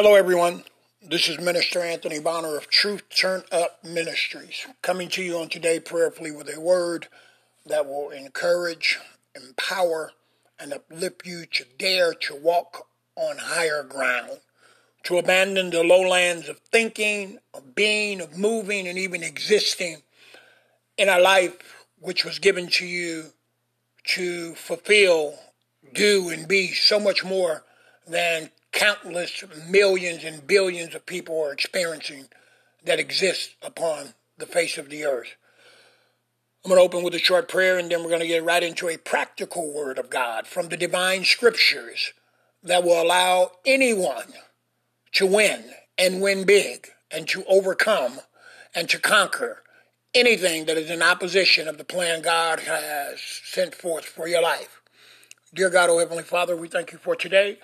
Hello, 0.00 0.14
everyone. 0.14 0.62
This 1.02 1.28
is 1.28 1.40
Minister 1.40 1.82
Anthony 1.82 2.20
Bonner 2.20 2.56
of 2.56 2.70
Truth 2.70 3.02
Turn 3.08 3.42
Up 3.50 3.82
Ministries, 3.82 4.64
coming 4.80 5.08
to 5.08 5.24
you 5.24 5.36
on 5.38 5.48
today 5.48 5.80
prayerfully 5.80 6.30
with 6.30 6.48
a 6.48 6.60
word 6.60 7.08
that 7.66 7.84
will 7.84 8.10
encourage, 8.10 9.00
empower, 9.34 10.12
and 10.56 10.72
uplift 10.72 11.26
you 11.26 11.46
to 11.46 11.64
dare 11.76 12.14
to 12.14 12.36
walk 12.36 12.86
on 13.16 13.38
higher 13.38 13.82
ground, 13.82 14.38
to 15.02 15.18
abandon 15.18 15.70
the 15.70 15.82
lowlands 15.82 16.48
of 16.48 16.60
thinking, 16.70 17.40
of 17.52 17.74
being, 17.74 18.20
of 18.20 18.38
moving, 18.38 18.86
and 18.86 18.98
even 18.98 19.24
existing 19.24 20.02
in 20.96 21.08
a 21.08 21.18
life 21.18 21.86
which 21.98 22.24
was 22.24 22.38
given 22.38 22.68
to 22.68 22.86
you 22.86 23.32
to 24.04 24.54
fulfill, 24.54 25.34
do, 25.92 26.28
and 26.28 26.46
be 26.46 26.68
so 26.68 27.00
much 27.00 27.24
more 27.24 27.64
than 28.06 28.50
countless 28.78 29.42
millions 29.68 30.22
and 30.22 30.46
billions 30.46 30.94
of 30.94 31.04
people 31.04 31.42
are 31.42 31.52
experiencing 31.52 32.28
that 32.84 33.00
exists 33.00 33.56
upon 33.60 34.14
the 34.38 34.46
face 34.46 34.78
of 34.78 34.88
the 34.88 35.04
earth. 35.04 35.34
I'm 36.64 36.68
going 36.68 36.78
to 36.78 36.84
open 36.84 37.02
with 37.02 37.14
a 37.14 37.18
short 37.18 37.48
prayer 37.48 37.76
and 37.76 37.90
then 37.90 38.02
we're 38.02 38.08
going 38.08 38.20
to 38.20 38.28
get 38.28 38.44
right 38.44 38.62
into 38.62 38.88
a 38.88 38.96
practical 38.96 39.74
word 39.74 39.98
of 39.98 40.10
God 40.10 40.46
from 40.46 40.68
the 40.68 40.76
divine 40.76 41.24
scriptures 41.24 42.12
that 42.62 42.84
will 42.84 43.02
allow 43.02 43.50
anyone 43.66 44.32
to 45.14 45.26
win 45.26 45.64
and 45.98 46.20
win 46.20 46.44
big 46.44 46.86
and 47.10 47.26
to 47.30 47.44
overcome 47.46 48.20
and 48.76 48.88
to 48.90 49.00
conquer 49.00 49.64
anything 50.14 50.66
that 50.66 50.76
is 50.76 50.88
in 50.88 51.02
opposition 51.02 51.66
of 51.66 51.78
the 51.78 51.84
plan 51.84 52.22
God 52.22 52.60
has 52.60 53.20
sent 53.44 53.74
forth 53.74 54.04
for 54.04 54.28
your 54.28 54.42
life. 54.42 54.80
Dear 55.52 55.68
God, 55.68 55.90
oh 55.90 55.98
Heavenly 55.98 56.22
Father, 56.22 56.56
we 56.56 56.68
thank 56.68 56.92
you 56.92 56.98
for 56.98 57.16
today. 57.16 57.58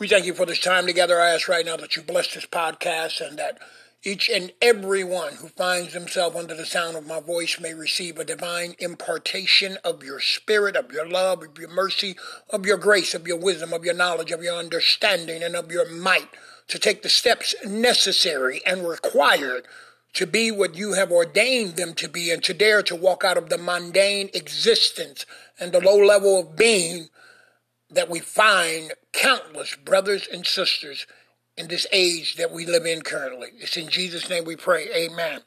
We 0.00 0.08
thank 0.08 0.24
you 0.24 0.32
for 0.32 0.46
this 0.46 0.60
time 0.60 0.86
together. 0.86 1.20
I 1.20 1.34
ask 1.34 1.46
right 1.46 1.66
now 1.66 1.76
that 1.76 1.94
you 1.94 2.00
bless 2.00 2.32
this 2.32 2.46
podcast 2.46 3.20
and 3.20 3.38
that 3.38 3.58
each 4.02 4.30
and 4.30 4.50
every 4.62 5.04
one 5.04 5.34
who 5.34 5.48
finds 5.48 5.92
himself 5.92 6.34
under 6.34 6.54
the 6.54 6.64
sound 6.64 6.96
of 6.96 7.06
my 7.06 7.20
voice 7.20 7.60
may 7.60 7.74
receive 7.74 8.16
a 8.16 8.24
divine 8.24 8.76
impartation 8.78 9.76
of 9.84 10.02
your 10.02 10.18
spirit, 10.18 10.74
of 10.74 10.90
your 10.90 11.06
love, 11.06 11.42
of 11.42 11.58
your 11.58 11.68
mercy, 11.68 12.16
of 12.48 12.64
your 12.64 12.78
grace, 12.78 13.12
of 13.12 13.28
your 13.28 13.36
wisdom, 13.36 13.74
of 13.74 13.84
your 13.84 13.92
knowledge, 13.92 14.30
of 14.30 14.42
your 14.42 14.56
understanding, 14.56 15.42
and 15.42 15.54
of 15.54 15.70
your 15.70 15.86
might 15.86 16.30
to 16.68 16.78
take 16.78 17.02
the 17.02 17.10
steps 17.10 17.54
necessary 17.66 18.62
and 18.64 18.88
required 18.88 19.66
to 20.14 20.26
be 20.26 20.50
what 20.50 20.74
you 20.76 20.94
have 20.94 21.12
ordained 21.12 21.76
them 21.76 21.92
to 21.92 22.08
be 22.08 22.30
and 22.30 22.42
to 22.44 22.54
dare 22.54 22.82
to 22.84 22.96
walk 22.96 23.22
out 23.22 23.36
of 23.36 23.50
the 23.50 23.58
mundane 23.58 24.30
existence 24.32 25.26
and 25.58 25.72
the 25.72 25.80
low 25.80 25.98
level 25.98 26.40
of 26.40 26.56
being 26.56 27.10
that 27.90 28.08
we 28.08 28.20
find 28.20 28.92
countless 29.12 29.76
brothers 29.76 30.28
and 30.32 30.46
sisters 30.46 31.06
in 31.56 31.68
this 31.68 31.86
age 31.92 32.36
that 32.36 32.52
we 32.52 32.66
live 32.66 32.86
in 32.86 33.02
currently. 33.02 33.48
It's 33.58 33.76
in 33.76 33.88
Jesus' 33.88 34.30
name 34.30 34.44
we 34.44 34.56
pray. 34.56 34.88
Amen. 34.94 35.40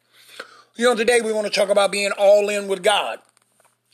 You 0.75 0.85
know, 0.85 0.95
today 0.95 1.21
we 1.21 1.33
want 1.33 1.47
to 1.47 1.53
talk 1.53 1.69
about 1.69 1.91
being 1.91 2.11
all 2.11 2.49
in 2.49 2.67
with 2.67 2.83
God. 2.83 3.19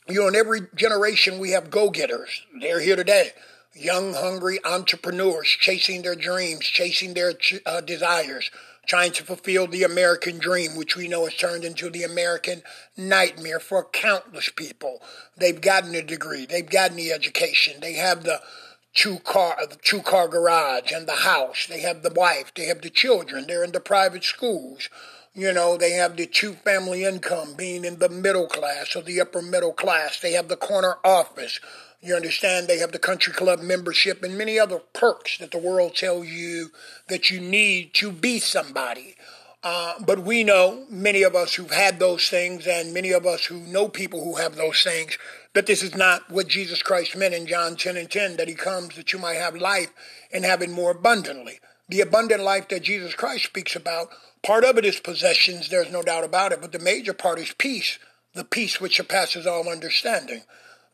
You 0.08 0.20
know, 0.20 0.28
in 0.28 0.36
every 0.36 0.62
generation 0.74 1.38
we 1.38 1.50
have 1.50 1.70
go 1.70 1.90
getters. 1.90 2.42
They're 2.60 2.80
here 2.80 2.96
today. 2.96 3.30
Young, 3.74 4.14
hungry 4.14 4.58
entrepreneurs 4.64 5.46
chasing 5.46 6.02
their 6.02 6.16
dreams, 6.16 6.64
chasing 6.64 7.14
their 7.14 7.34
uh, 7.64 7.80
desires 7.80 8.50
trying 8.90 9.12
to 9.12 9.22
fulfill 9.22 9.68
the 9.68 9.84
American 9.84 10.36
dream, 10.36 10.74
which 10.74 10.96
we 10.96 11.06
know 11.06 11.24
has 11.24 11.36
turned 11.36 11.62
into 11.62 11.88
the 11.88 12.02
American 12.02 12.60
nightmare 12.96 13.60
for 13.60 13.84
countless 13.84 14.48
people. 14.48 15.00
They've 15.36 15.60
gotten 15.60 15.94
a 15.94 16.02
degree, 16.02 16.44
they've 16.44 16.68
gotten 16.68 16.96
the 16.96 17.12
education, 17.12 17.74
they 17.80 17.92
have 17.92 18.24
the 18.24 18.40
two 18.92 19.20
car 19.20 19.56
the 19.60 19.76
two 19.76 20.02
car 20.02 20.26
garage 20.26 20.90
and 20.90 21.06
the 21.06 21.22
house, 21.22 21.68
they 21.68 21.82
have 21.82 22.02
the 22.02 22.12
wife, 22.12 22.52
they 22.56 22.64
have 22.64 22.82
the 22.82 22.90
children, 22.90 23.44
they're 23.46 23.62
in 23.62 23.70
the 23.70 23.78
private 23.78 24.24
schools. 24.24 24.88
You 25.34 25.52
know, 25.52 25.76
they 25.76 25.92
have 25.92 26.16
the 26.16 26.26
two 26.26 26.54
family 26.54 27.04
income 27.04 27.54
being 27.56 27.84
in 27.84 28.00
the 28.00 28.08
middle 28.08 28.48
class 28.48 28.96
or 28.96 29.02
the 29.02 29.20
upper 29.20 29.40
middle 29.40 29.72
class. 29.72 30.18
They 30.18 30.32
have 30.32 30.48
the 30.48 30.56
corner 30.56 30.96
office 31.04 31.60
you 32.02 32.14
understand 32.14 32.66
they 32.66 32.78
have 32.78 32.92
the 32.92 32.98
country 32.98 33.32
club 33.32 33.60
membership 33.60 34.22
and 34.22 34.38
many 34.38 34.58
other 34.58 34.78
perks 34.94 35.36
that 35.38 35.50
the 35.50 35.58
world 35.58 35.94
tells 35.94 36.26
you 36.26 36.70
that 37.08 37.30
you 37.30 37.40
need 37.40 37.92
to 37.94 38.10
be 38.10 38.38
somebody. 38.38 39.16
Uh, 39.62 39.94
but 40.06 40.20
we 40.20 40.42
know, 40.42 40.86
many 40.88 41.22
of 41.22 41.34
us 41.34 41.54
who've 41.54 41.70
had 41.70 41.98
those 41.98 42.28
things, 42.30 42.66
and 42.66 42.94
many 42.94 43.10
of 43.10 43.26
us 43.26 43.44
who 43.44 43.60
know 43.60 43.88
people 43.88 44.24
who 44.24 44.36
have 44.36 44.56
those 44.56 44.82
things, 44.82 45.18
that 45.52 45.66
this 45.66 45.82
is 45.82 45.94
not 45.94 46.30
what 46.30 46.48
Jesus 46.48 46.82
Christ 46.82 47.14
meant 47.14 47.34
in 47.34 47.46
John 47.46 47.76
10 47.76 47.98
and 47.98 48.10
10, 48.10 48.38
that 48.38 48.48
he 48.48 48.54
comes 48.54 48.96
that 48.96 49.12
you 49.12 49.18
might 49.18 49.34
have 49.34 49.54
life 49.54 49.92
and 50.32 50.46
have 50.46 50.62
it 50.62 50.70
more 50.70 50.92
abundantly. 50.92 51.60
The 51.90 52.00
abundant 52.00 52.42
life 52.42 52.68
that 52.68 52.84
Jesus 52.84 53.14
Christ 53.14 53.44
speaks 53.44 53.76
about, 53.76 54.08
part 54.42 54.64
of 54.64 54.78
it 54.78 54.86
is 54.86 54.98
possessions, 54.98 55.68
there's 55.68 55.92
no 55.92 56.02
doubt 56.02 56.24
about 56.24 56.52
it, 56.52 56.62
but 56.62 56.72
the 56.72 56.78
major 56.78 57.12
part 57.12 57.38
is 57.38 57.52
peace, 57.58 57.98
the 58.32 58.44
peace 58.44 58.80
which 58.80 58.96
surpasses 58.96 59.46
all 59.46 59.68
understanding 59.68 60.42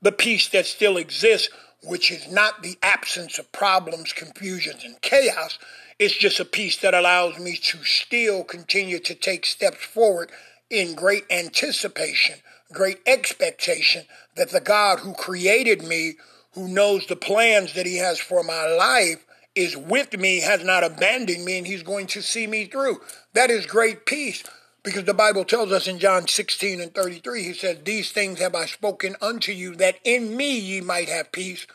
the 0.06 0.12
peace 0.12 0.46
that 0.46 0.64
still 0.64 0.96
exists, 0.98 1.48
which 1.82 2.12
is 2.12 2.30
not 2.30 2.62
the 2.62 2.78
absence 2.80 3.40
of 3.40 3.50
problems, 3.50 4.12
confusions, 4.12 4.84
and 4.84 5.02
chaos. 5.02 5.58
It's 5.98 6.16
just 6.16 6.38
a 6.38 6.44
peace 6.44 6.76
that 6.76 6.94
allows 6.94 7.40
me 7.40 7.56
to 7.56 7.82
still 7.82 8.44
continue 8.44 9.00
to 9.00 9.16
take 9.16 9.44
steps 9.44 9.84
forward 9.84 10.30
in 10.70 10.94
great 10.94 11.24
anticipation, 11.28 12.36
great 12.72 13.00
expectation 13.04 14.04
that 14.36 14.50
the 14.50 14.60
God 14.60 15.00
who 15.00 15.12
created 15.12 15.82
me, 15.82 16.12
who 16.52 16.68
knows 16.68 17.06
the 17.06 17.16
plans 17.16 17.72
that 17.72 17.84
He 17.84 17.96
has 17.96 18.20
for 18.20 18.44
my 18.44 18.64
life, 18.64 19.26
is 19.56 19.76
with 19.76 20.16
me, 20.16 20.38
has 20.38 20.62
not 20.62 20.84
abandoned 20.84 21.44
me, 21.44 21.58
and 21.58 21.66
He's 21.66 21.82
going 21.82 22.06
to 22.06 22.22
see 22.22 22.46
me 22.46 22.66
through. 22.66 23.00
That 23.32 23.50
is 23.50 23.66
great 23.66 24.06
peace. 24.06 24.44
Because 24.86 25.02
the 25.02 25.14
Bible 25.14 25.44
tells 25.44 25.72
us 25.72 25.88
in 25.88 25.98
John 25.98 26.28
16 26.28 26.80
and 26.80 26.94
33, 26.94 27.42
he 27.42 27.52
says, 27.54 27.78
These 27.82 28.12
things 28.12 28.38
have 28.38 28.54
I 28.54 28.66
spoken 28.66 29.16
unto 29.20 29.50
you, 29.50 29.74
that 29.74 29.96
in 30.04 30.36
me 30.36 30.56
ye 30.56 30.80
might 30.80 31.08
have 31.08 31.32
peace, 31.32 31.66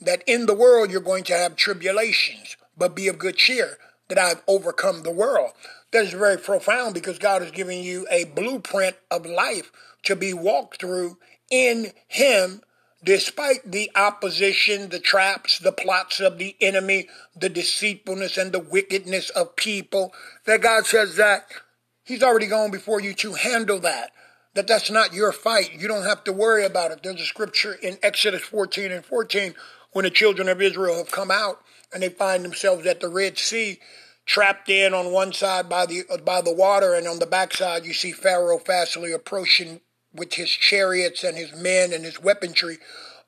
that 0.00 0.24
in 0.26 0.46
the 0.46 0.54
world 0.54 0.90
you're 0.90 1.00
going 1.00 1.22
to 1.24 1.32
have 1.32 1.54
tribulations, 1.54 2.56
but 2.76 2.96
be 2.96 3.06
of 3.06 3.20
good 3.20 3.36
cheer, 3.36 3.78
that 4.08 4.18
I've 4.18 4.42
overcome 4.48 5.04
the 5.04 5.12
world. 5.12 5.52
That 5.92 6.06
is 6.06 6.12
very 6.12 6.38
profound 6.38 6.94
because 6.94 7.20
God 7.20 7.40
is 7.40 7.52
giving 7.52 7.84
you 7.84 8.04
a 8.10 8.24
blueprint 8.24 8.96
of 9.12 9.24
life 9.24 9.70
to 10.02 10.16
be 10.16 10.34
walked 10.34 10.80
through 10.80 11.18
in 11.48 11.92
Him 12.08 12.62
despite 13.04 13.70
the 13.70 13.92
opposition, 13.94 14.88
the 14.88 14.98
traps, 14.98 15.60
the 15.60 15.70
plots 15.70 16.18
of 16.18 16.38
the 16.38 16.56
enemy, 16.60 17.06
the 17.36 17.48
deceitfulness 17.48 18.36
and 18.36 18.50
the 18.50 18.58
wickedness 18.58 19.30
of 19.30 19.54
people, 19.54 20.12
that 20.46 20.62
God 20.62 20.84
says 20.84 21.14
that 21.14 21.46
He's 22.06 22.22
already 22.22 22.46
gone 22.46 22.70
before 22.70 23.00
you 23.00 23.14
to 23.14 23.34
handle 23.34 23.80
that. 23.80 24.12
That 24.54 24.68
that's 24.68 24.90
not 24.90 25.12
your 25.12 25.32
fight. 25.32 25.74
You 25.74 25.88
don't 25.88 26.04
have 26.04 26.22
to 26.24 26.32
worry 26.32 26.64
about 26.64 26.92
it. 26.92 27.02
There's 27.02 27.20
a 27.20 27.26
scripture 27.26 27.74
in 27.74 27.98
Exodus 28.00 28.42
14 28.42 28.92
and 28.92 29.04
14 29.04 29.54
when 29.92 30.04
the 30.04 30.10
children 30.10 30.48
of 30.48 30.62
Israel 30.62 30.96
have 30.98 31.10
come 31.10 31.32
out 31.32 31.60
and 31.92 32.02
they 32.02 32.08
find 32.08 32.44
themselves 32.44 32.86
at 32.86 33.00
the 33.00 33.08
Red 33.08 33.38
Sea, 33.38 33.80
trapped 34.24 34.68
in 34.70 34.94
on 34.94 35.10
one 35.10 35.32
side 35.32 35.68
by 35.68 35.84
the 35.84 36.04
by 36.24 36.40
the 36.40 36.52
water, 36.52 36.94
and 36.94 37.08
on 37.08 37.18
the 37.18 37.26
backside 37.26 37.84
you 37.84 37.92
see 37.92 38.12
Pharaoh 38.12 38.58
fastly 38.58 39.12
approaching 39.12 39.80
with 40.14 40.34
his 40.34 40.50
chariots 40.50 41.24
and 41.24 41.36
his 41.36 41.54
men 41.54 41.92
and 41.92 42.04
his 42.04 42.22
weaponry. 42.22 42.78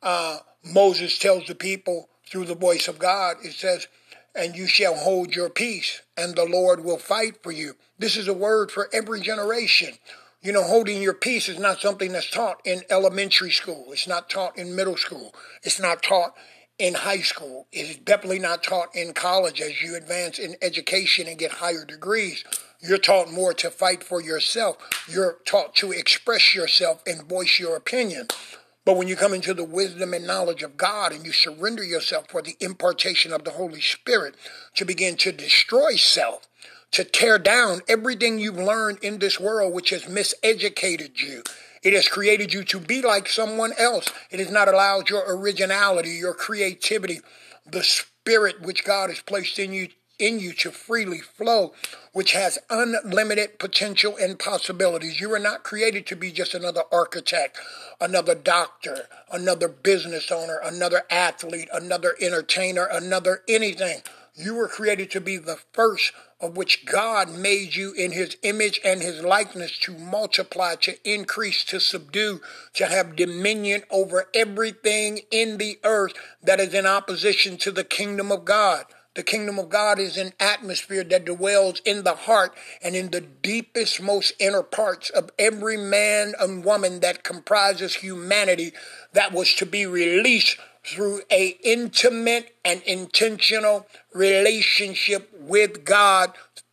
Uh, 0.03 0.39
Moses 0.65 1.19
tells 1.19 1.47
the 1.47 1.55
people 1.55 2.09
through 2.29 2.45
the 2.45 2.55
voice 2.55 2.87
of 2.87 2.99
God, 2.99 3.37
it 3.43 3.55
says, 3.55 3.89
and 4.35 4.55
you 4.55 4.69
shall 4.69 4.95
hold 4.95 5.35
your 5.35 5.51
peace, 5.51 6.03
and 6.17 6.37
the 6.37 6.45
Lord 6.45 6.85
will 6.85 6.99
fight 6.99 7.43
for 7.43 7.51
you. 7.51 7.75
This 7.99 8.17
is 8.17 8.29
a 8.29 8.35
word 8.35 8.71
for 8.71 8.89
every 8.93 9.21
generation. 9.21 9.95
You 10.41 10.53
know, 10.53 10.63
holding 10.63 11.03
your 11.03 11.15
peace 11.15 11.49
is 11.49 11.59
not 11.59 11.81
something 11.81 12.13
that's 12.13 12.31
taught 12.31 12.61
in 12.65 12.83
elementary 12.91 13.51
school. 13.51 13.87
It's 13.91 14.07
not 14.07 14.31
taught 14.31 14.57
in 14.57 14.77
middle 14.77 14.97
school. 14.97 15.35
It's 15.65 15.81
not 15.81 16.01
taught 16.01 16.35
in 16.79 16.95
high 16.95 17.23
school. 17.23 17.67
It 17.73 17.91
is 17.91 17.97
definitely 17.97 18.39
not 18.39 18.63
taught 18.63 18.95
in 18.95 19.15
college 19.15 19.61
as 19.61 19.83
you 19.83 19.97
advance 19.97 20.39
in 20.39 20.55
education 20.63 21.27
and 21.27 21.39
get 21.39 21.53
higher 21.55 21.85
degrees. 21.85 22.45
You're 22.81 22.99
taught 22.99 23.33
more 23.33 23.53
to 23.55 23.71
fight 23.71 24.05
for 24.05 24.21
yourself. 24.21 24.77
You're 25.09 25.39
taught 25.45 25.75
to 25.77 25.91
express 25.91 26.55
yourself 26.55 27.03
and 27.05 27.29
voice 27.29 27.59
your 27.59 27.75
opinion. 27.75 28.29
But 28.85 28.97
when 28.97 29.09
you 29.09 29.17
come 29.17 29.35
into 29.35 29.55
the 29.55 29.65
wisdom 29.65 30.15
and 30.15 30.25
knowledge 30.25 30.63
of 30.63 30.77
God 30.77 31.13
and 31.13 31.27
you 31.27 31.33
surrender 31.33 31.83
yourself 31.83 32.27
for 32.31 32.43
the 32.43 32.57
impartation 32.61 33.33
of 33.33 33.43
the 33.43 33.51
Holy 33.51 33.81
Spirit 33.81 34.37
to 34.77 34.85
begin 34.85 35.17
to 35.17 35.33
destroy 35.33 35.97
self, 35.97 36.47
to 36.93 37.05
tear 37.05 37.39
down 37.39 37.81
everything 37.89 38.39
you've 38.39 38.57
learned 38.57 38.99
in 39.03 39.19
this 39.19 39.39
world 39.39 39.75
which 39.75 39.91
has 39.91 40.05
miseducated 40.05 41.21
you. 41.21 41.43
It 41.83 41.93
has 41.93 42.09
created 42.09 42.53
you 42.53 42.65
to 42.65 42.81
be 42.81 43.03
like 43.03 43.29
someone 43.29 43.73
else. 43.79 44.11
It 44.31 44.41
has 44.41 44.51
not 44.51 44.69
allowed 44.69 45.11
your 45.11 45.25
originality, 45.27 46.11
your 46.11 46.35
creativity, 46.35 47.21
the 47.65 47.83
spirit 47.83 48.63
which 48.63 48.85
God 48.85 49.11
has 49.11 49.21
placed 49.21 49.59
in 49.59 49.73
you 49.73 49.89
in 50.19 50.41
you 50.41 50.53
to 50.53 50.71
freely 50.71 51.21
flow, 51.21 51.73
which 52.13 52.33
has 52.33 52.59
unlimited 52.71 53.59
potential 53.59 54.17
and 54.21 54.39
possibilities. 54.39 55.21
You 55.21 55.33
are 55.33 55.39
not 55.39 55.63
created 55.63 56.07
to 56.07 56.17
be 56.17 56.33
just 56.33 56.55
another 56.55 56.83
architect, 56.91 57.59
another 58.01 58.35
doctor, 58.35 59.07
another 59.31 59.69
business 59.69 60.33
owner, 60.33 60.59
another 60.63 61.03
athlete, 61.09 61.69
another 61.73 62.17
entertainer, 62.21 62.89
another 62.91 63.43
anything. 63.49 64.03
You 64.35 64.55
were 64.55 64.69
created 64.69 65.11
to 65.13 65.21
be 65.21 65.37
the 65.37 65.59
first 65.73 66.13
of 66.41 66.57
which 66.57 66.87
God 66.87 67.31
made 67.31 67.75
you 67.75 67.93
in 67.93 68.13
his 68.13 68.37
image 68.43 68.81
and 68.85 69.03
his 69.03 69.23
likeness 69.23 69.77
to 69.79 69.93
multiply, 69.93 70.77
to 70.77 70.97
increase, 71.09 71.65
to 71.65 71.81
subdue, 71.81 72.41
to 72.75 72.87
have 72.87 73.17
dominion 73.17 73.83
over 73.91 74.29
everything 74.35 75.21
in 75.31 75.59
the 75.59 75.79
earth 75.83 76.13
that 76.43 76.61
is 76.61 76.75
in 76.75 76.87
opposition 76.87 77.57
to 77.59 77.73
the 77.73 77.85
kingdom 77.85 78.31
of 78.31 78.45
God. 78.45 78.85
The 79.15 79.25
kingdom 79.25 79.59
of 79.59 79.69
God 79.69 79.99
is 79.99 80.17
an 80.17 80.33
atmosphere 80.39 81.03
that 81.03 81.25
dwells 81.25 81.81
in 81.85 82.05
the 82.05 82.15
heart 82.15 82.55
and 82.81 82.95
in 82.95 83.11
the 83.11 83.21
deepest, 83.21 84.01
most 84.01 84.33
inner 84.39 84.63
parts 84.63 85.11
of 85.11 85.31
every 85.41 85.77
man 85.77 86.35
and 86.39 86.65
woman 86.65 87.01
that 87.01 87.25
comprises 87.25 87.97
humanity 87.97 88.73
that 89.15 89.33
was 89.33 89.55
to 89.55 89.67
be 89.67 89.87
released 89.87 90.57
through 90.89 91.21
a 91.31 91.59
intimate 91.63 92.57
and 92.65 92.83
intentional 92.83 93.87
relationship 94.15 95.31
with 95.39 95.85
God 95.85 96.33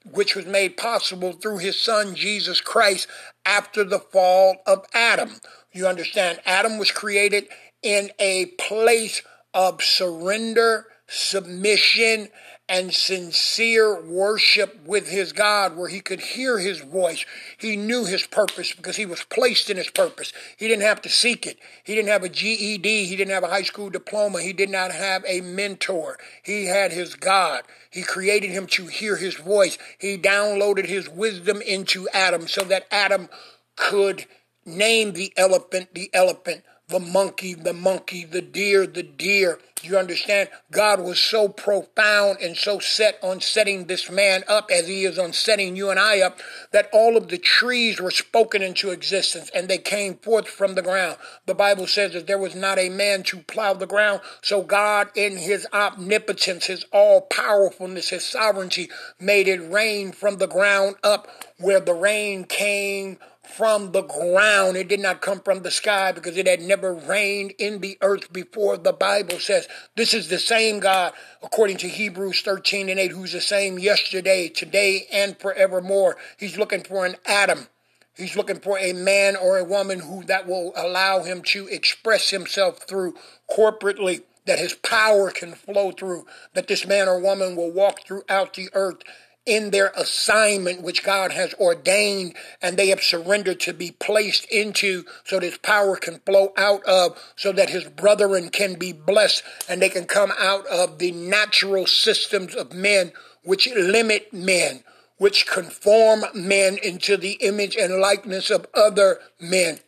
which 0.10 0.36
was 0.36 0.46
made 0.46 0.78
possible 0.78 1.34
through 1.34 1.58
his 1.58 1.80
son 1.80 2.16
Jesus 2.16 2.62
Christ 2.62 3.08
after 3.46 3.84
the 3.84 4.00
fall 4.00 4.58
of 4.66 4.86
Adam. 4.94 5.32
You 5.74 5.88
understand 5.88 6.40
Adam 6.46 6.78
was 6.78 6.92
created 6.92 7.48
in 7.82 8.12
a 8.20 8.46
place 8.58 9.22
of 9.54 9.82
surrender, 9.82 10.88
submission, 11.08 12.30
and 12.68 12.92
sincere 12.94 14.02
worship 14.02 14.86
with 14.86 15.08
his 15.08 15.34
God 15.34 15.78
where 15.78 15.88
he 15.88 16.00
could 16.00 16.20
hear 16.20 16.58
his 16.58 16.80
voice. 16.80 17.24
He 17.58 17.76
knew 17.76 18.06
his 18.06 18.26
purpose 18.26 18.74
because 18.74 18.96
he 18.96 19.06
was 19.06 19.24
placed 19.24 19.70
in 19.70 19.78
his 19.78 19.90
purpose. 19.90 20.34
He 20.58 20.68
didn't 20.68 20.82
have 20.82 21.02
to 21.04 21.10
seek 21.10 21.46
it. 21.46 21.60
He 21.84 21.94
didn't 21.94 22.10
have 22.10 22.24
a 22.24 22.30
GED. 22.30 23.06
He 23.06 23.16
didn't 23.16 23.34
have 23.34 23.44
a 23.44 23.50
high 23.50 23.62
school 23.62 23.92
diploma. 23.92 24.42
He 24.42 24.54
did 24.54 24.72
not 24.72 24.92
have 24.92 25.24
a 25.28 25.42
mentor. 25.42 26.18
He 26.42 26.66
had 26.66 26.92
his 26.92 27.14
God. 27.14 27.64
He 27.92 28.02
created 28.02 28.50
him 28.50 28.66
to 28.68 28.88
hear 28.88 29.16
his 29.16 29.36
voice. 29.36 29.78
He 30.00 30.18
downloaded 30.18 30.88
his 30.88 31.08
wisdom 31.08 31.62
into 31.62 32.10
Adam 32.14 32.48
so 32.48 32.64
that 32.64 32.88
Adam 32.90 33.30
could 33.76 34.26
name 34.66 35.14
the 35.14 35.32
elephant 35.38 35.94
the 35.94 36.10
elephant 36.14 36.64
the 36.88 37.00
monkey, 37.00 37.54
the 37.54 37.74
monkey, 37.74 38.26
the 38.26 38.42
deer, 38.42 38.86
the 38.86 39.04
deer. 39.04 39.60
You 39.82 39.98
understand? 39.98 40.50
God 40.72 41.00
was 41.00 41.20
so 41.20 41.48
profound 41.48 42.40
and 42.42 42.58
so 42.58 42.80
set 42.80 43.20
on 43.22 43.40
setting 43.40 43.86
this 43.86 44.10
man 44.10 44.44
up 44.48 44.70
as 44.72 44.88
he 44.88 45.04
is 45.04 45.20
on 45.20 45.32
setting 45.34 45.76
you 45.76 45.92
and 45.92 46.00
I 46.00 46.22
up 46.22 46.40
that 46.72 46.90
all 46.92 47.18
of 47.18 47.28
the 47.28 47.38
trees 47.38 48.00
were 48.00 48.12
spoken 48.12 48.64
into 48.64 48.90
existence 48.90 49.52
and 49.54 49.68
they 49.68 49.78
came 49.78 50.16
forth 50.16 50.48
from 50.48 50.74
the 50.74 50.82
ground. 50.82 51.18
The 51.46 51.54
Bible 51.54 51.86
says 51.86 52.14
that 52.14 52.26
there 52.26 52.40
was 52.40 52.56
not 52.56 52.80
a 52.80 52.90
man 52.90 53.24
to 53.24 53.38
plow 53.38 53.74
the 53.74 53.86
ground. 53.86 54.22
So 54.42 54.64
God, 54.64 55.10
in 55.16 55.38
his 55.38 55.68
omnipotence, 55.72 56.66
his 56.66 56.86
all 56.92 57.22
powerfulness, 57.22 58.10
his 58.10 58.24
sovereignty, 58.24 58.90
made 59.20 59.48
it 59.48 59.72
rain 59.72 60.12
from 60.14 60.38
the 60.38 60.48
ground 60.48 60.96
up 61.04 61.28
where 61.60 61.80
the 61.80 61.94
rain 61.94 62.44
came 62.46 63.18
from 63.46 63.92
the 63.92 64.02
ground. 64.02 64.78
It 64.78 64.88
did 64.88 65.00
not 65.00 65.22
come 65.22 65.40
from 65.40 65.64
the 65.64 65.72
sky 65.72 66.12
because 66.12 66.38
it 66.38 66.48
had 66.48 66.62
never 66.62 66.94
rained 66.94 67.54
in 67.58 67.80
the 67.80 67.98
earth 68.02 68.32
before. 68.34 68.78
The 68.78 68.94
Bible 68.94 69.40
says 69.40 69.68
this 69.96 70.14
is 70.14 70.30
the 70.30 70.40
same 70.40 70.80
God, 70.80 71.14
according 71.42 71.78
to 71.78 71.88
Hebrews 71.88 72.42
13 72.42 72.90
and 72.90 73.00
8, 73.00 73.12
who's 73.12 73.32
the 73.32 73.42
same 73.42 73.80
yesterday, 73.80 74.50
today, 74.50 75.08
and 75.12 75.38
forevermore. 75.38 76.18
He's 76.38 76.58
looking 76.58 76.84
for 76.84 77.06
an 77.06 77.16
Adam. 77.26 77.68
He's 78.16 78.36
looking 78.36 78.60
for 78.60 78.80
a 78.80 78.94
man 78.94 79.36
or 79.36 79.58
a 79.58 79.64
woman 79.66 80.00
who 80.00 80.24
that 80.24 80.48
will 80.48 80.72
allow 80.76 81.24
him 81.24 81.42
to 81.48 81.68
express 81.68 82.30
himself 82.30 82.80
through 82.88 83.16
corporately, 83.52 84.24
that 84.46 84.60
his 84.60 84.74
power 84.74 85.32
can 85.32 85.54
flow 85.54 85.92
through, 85.92 86.26
that 86.54 86.68
this 86.68 86.88
man 86.88 87.10
or 87.10 87.20
woman 87.20 87.56
will 87.56 87.72
walk 87.72 88.06
throughout 88.06 88.54
the 88.54 88.70
earth 88.74 89.04
in 89.46 89.72
their 89.72 89.92
assignment 89.96 90.82
which 90.82 91.04
God 91.04 91.32
has 91.32 91.54
ordained 91.56 92.36
and 92.62 92.78
they 92.78 92.90
have 92.90 93.04
surrendered 93.04 93.60
to 93.62 93.74
be 93.74 93.92
placed 93.92 94.46
into 94.46 95.04
so 95.24 95.40
that 95.40 95.46
his 95.46 95.58
power 95.60 95.96
can 95.96 96.20
flow 96.26 96.52
out 96.58 96.84
of 96.86 97.18
so 97.36 97.52
that 97.52 97.70
his 97.70 97.86
brethren 97.86 98.50
can 98.50 98.76
be 98.76 98.92
blessed 98.92 99.44
and 99.70 99.82
they 99.82 99.90
can 99.90 100.06
come 100.06 100.32
out 100.40 100.66
of 100.68 100.98
the 100.98 101.12
natural 101.12 101.86
systems 101.86 102.56
of 102.56 102.74
men 102.74 103.12
which 103.44 103.70
limit 103.76 104.34
men 104.34 104.84
which 105.18 105.48
conform 105.48 106.26
men 106.34 106.78
into 106.84 107.16
the 107.16 107.34
image 107.34 107.76
and 107.76 108.00
likeness 108.00 108.50
of 108.50 108.66
other 108.74 109.20
men 109.40 109.80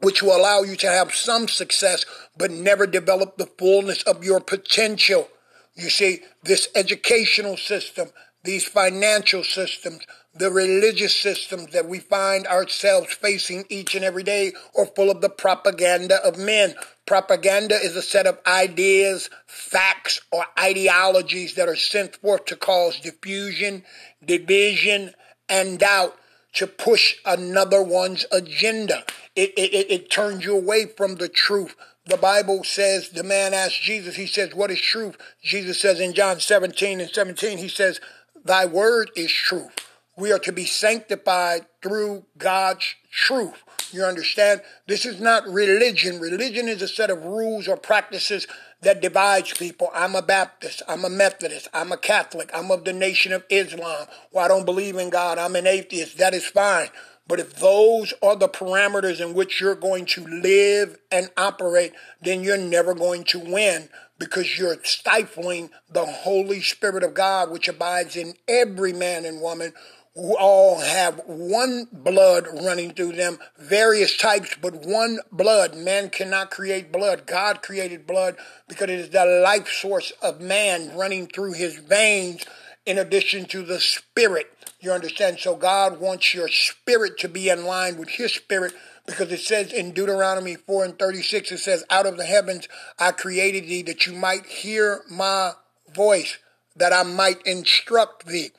which 0.00 0.22
will 0.22 0.36
allow 0.36 0.62
you 0.62 0.76
to 0.76 0.86
have 0.86 1.14
some 1.14 1.48
success 1.48 2.04
but 2.36 2.50
never 2.50 2.86
develop 2.86 3.36
the 3.36 3.46
fullness 3.46 4.02
of 4.04 4.24
your 4.24 4.40
potential. 4.40 5.28
You 5.74 5.90
see 5.90 6.20
this 6.42 6.68
educational 6.74 7.56
system 7.56 8.10
these 8.48 8.64
financial 8.64 9.44
systems, 9.44 10.06
the 10.34 10.50
religious 10.50 11.14
systems 11.14 11.70
that 11.72 11.86
we 11.86 11.98
find 11.98 12.46
ourselves 12.46 13.12
facing 13.12 13.62
each 13.68 13.94
and 13.94 14.02
every 14.02 14.22
day 14.22 14.54
are 14.74 14.86
full 14.86 15.10
of 15.10 15.20
the 15.20 15.28
propaganda 15.28 16.16
of 16.26 16.38
men. 16.38 16.74
Propaganda 17.04 17.74
is 17.74 17.94
a 17.94 18.00
set 18.00 18.26
of 18.26 18.38
ideas, 18.46 19.28
facts, 19.46 20.22
or 20.32 20.46
ideologies 20.58 21.56
that 21.56 21.68
are 21.68 21.76
sent 21.76 22.16
forth 22.16 22.46
to 22.46 22.56
cause 22.56 22.98
diffusion, 22.98 23.84
division, 24.24 25.12
and 25.50 25.78
doubt 25.78 26.16
to 26.54 26.66
push 26.66 27.16
another 27.26 27.82
one's 27.82 28.24
agenda. 28.32 29.04
It, 29.36 29.52
it, 29.58 29.90
it, 29.90 30.10
turns 30.10 30.46
you 30.46 30.56
away 30.56 30.86
from 30.86 31.16
the 31.16 31.28
truth. 31.28 31.76
The 32.06 32.16
Bible 32.16 32.64
says, 32.64 33.10
the 33.10 33.22
man 33.22 33.52
asked 33.52 33.82
Jesus, 33.82 34.16
he 34.16 34.26
says, 34.26 34.54
What 34.54 34.70
is 34.70 34.80
truth? 34.80 35.18
Jesus 35.42 35.78
says 35.78 36.00
in 36.00 36.14
John 36.14 36.40
17 36.40 37.00
and 37.00 37.10
17, 37.10 37.58
he 37.58 37.68
says, 37.68 38.00
Thy 38.44 38.66
word 38.66 39.10
is 39.16 39.32
truth. 39.32 39.72
We 40.16 40.32
are 40.32 40.38
to 40.40 40.52
be 40.52 40.64
sanctified 40.64 41.66
through 41.82 42.24
God's 42.36 42.94
truth. 43.10 43.62
You 43.92 44.04
understand? 44.04 44.62
This 44.86 45.06
is 45.06 45.20
not 45.20 45.46
religion. 45.46 46.20
Religion 46.20 46.68
is 46.68 46.82
a 46.82 46.88
set 46.88 47.10
of 47.10 47.24
rules 47.24 47.68
or 47.68 47.76
practices 47.76 48.46
that 48.82 49.00
divides 49.00 49.52
people. 49.54 49.90
I'm 49.94 50.14
a 50.14 50.22
Baptist. 50.22 50.82
I'm 50.88 51.04
a 51.04 51.10
Methodist. 51.10 51.68
I'm 51.72 51.92
a 51.92 51.96
Catholic. 51.96 52.50
I'm 52.52 52.70
of 52.70 52.84
the 52.84 52.92
nation 52.92 53.32
of 53.32 53.44
Islam. 53.48 54.06
Well, 54.32 54.44
I 54.44 54.48
don't 54.48 54.66
believe 54.66 54.96
in 54.96 55.10
God. 55.10 55.38
I'm 55.38 55.56
an 55.56 55.66
atheist. 55.66 56.18
That 56.18 56.34
is 56.34 56.46
fine. 56.46 56.88
But 57.26 57.40
if 57.40 57.56
those 57.56 58.14
are 58.22 58.36
the 58.36 58.48
parameters 58.48 59.20
in 59.20 59.34
which 59.34 59.60
you're 59.60 59.74
going 59.74 60.06
to 60.06 60.26
live 60.26 60.96
and 61.12 61.30
operate, 61.36 61.92
then 62.22 62.42
you're 62.42 62.56
never 62.56 62.94
going 62.94 63.24
to 63.24 63.38
win 63.38 63.88
because 64.18 64.58
you're 64.58 64.76
stifling 64.82 65.70
the 65.90 66.04
Holy 66.04 66.60
Spirit 66.60 67.02
of 67.02 67.14
God, 67.14 67.50
which 67.50 67.68
abides 67.68 68.16
in 68.16 68.34
every 68.48 68.92
man 68.92 69.24
and 69.24 69.40
woman 69.40 69.72
who 70.14 70.36
all 70.36 70.80
have 70.80 71.20
one 71.26 71.86
blood 71.92 72.48
running 72.64 72.90
through 72.90 73.12
them, 73.12 73.38
various 73.56 74.16
types, 74.16 74.56
but 74.60 74.84
one 74.84 75.20
blood. 75.30 75.76
Man 75.76 76.10
cannot 76.10 76.50
create 76.50 76.90
blood. 76.90 77.24
God 77.24 77.62
created 77.62 78.04
blood 78.04 78.36
because 78.68 78.90
it 78.90 78.98
is 78.98 79.10
the 79.10 79.24
life 79.24 79.68
source 79.68 80.12
of 80.20 80.40
man 80.40 80.96
running 80.96 81.28
through 81.28 81.52
his 81.52 81.76
veins 81.76 82.44
in 82.84 82.98
addition 82.98 83.44
to 83.44 83.62
the 83.62 83.78
spirit. 83.78 84.46
You 84.80 84.90
understand? 84.90 85.38
So 85.38 85.54
God 85.54 86.00
wants 86.00 86.34
your 86.34 86.48
spirit 86.48 87.18
to 87.18 87.28
be 87.28 87.48
in 87.48 87.64
line 87.64 87.96
with 87.96 88.08
his 88.08 88.32
spirit 88.32 88.72
because 89.08 89.32
it 89.32 89.40
says 89.40 89.72
in 89.72 89.92
Deuteronomy 89.92 90.54
4 90.54 90.84
and 90.84 90.98
36, 90.98 91.52
it 91.52 91.58
says, 91.58 91.82
Out 91.88 92.04
of 92.04 92.18
the 92.18 92.24
heavens 92.24 92.68
I 92.98 93.10
created 93.12 93.64
thee 93.64 93.82
that 93.82 94.06
you 94.06 94.12
might 94.12 94.44
hear 94.44 95.00
my 95.10 95.52
voice, 95.94 96.36
that 96.76 96.92
I 96.92 97.04
might 97.04 97.40
instruct 97.46 98.26
thee. 98.26 98.50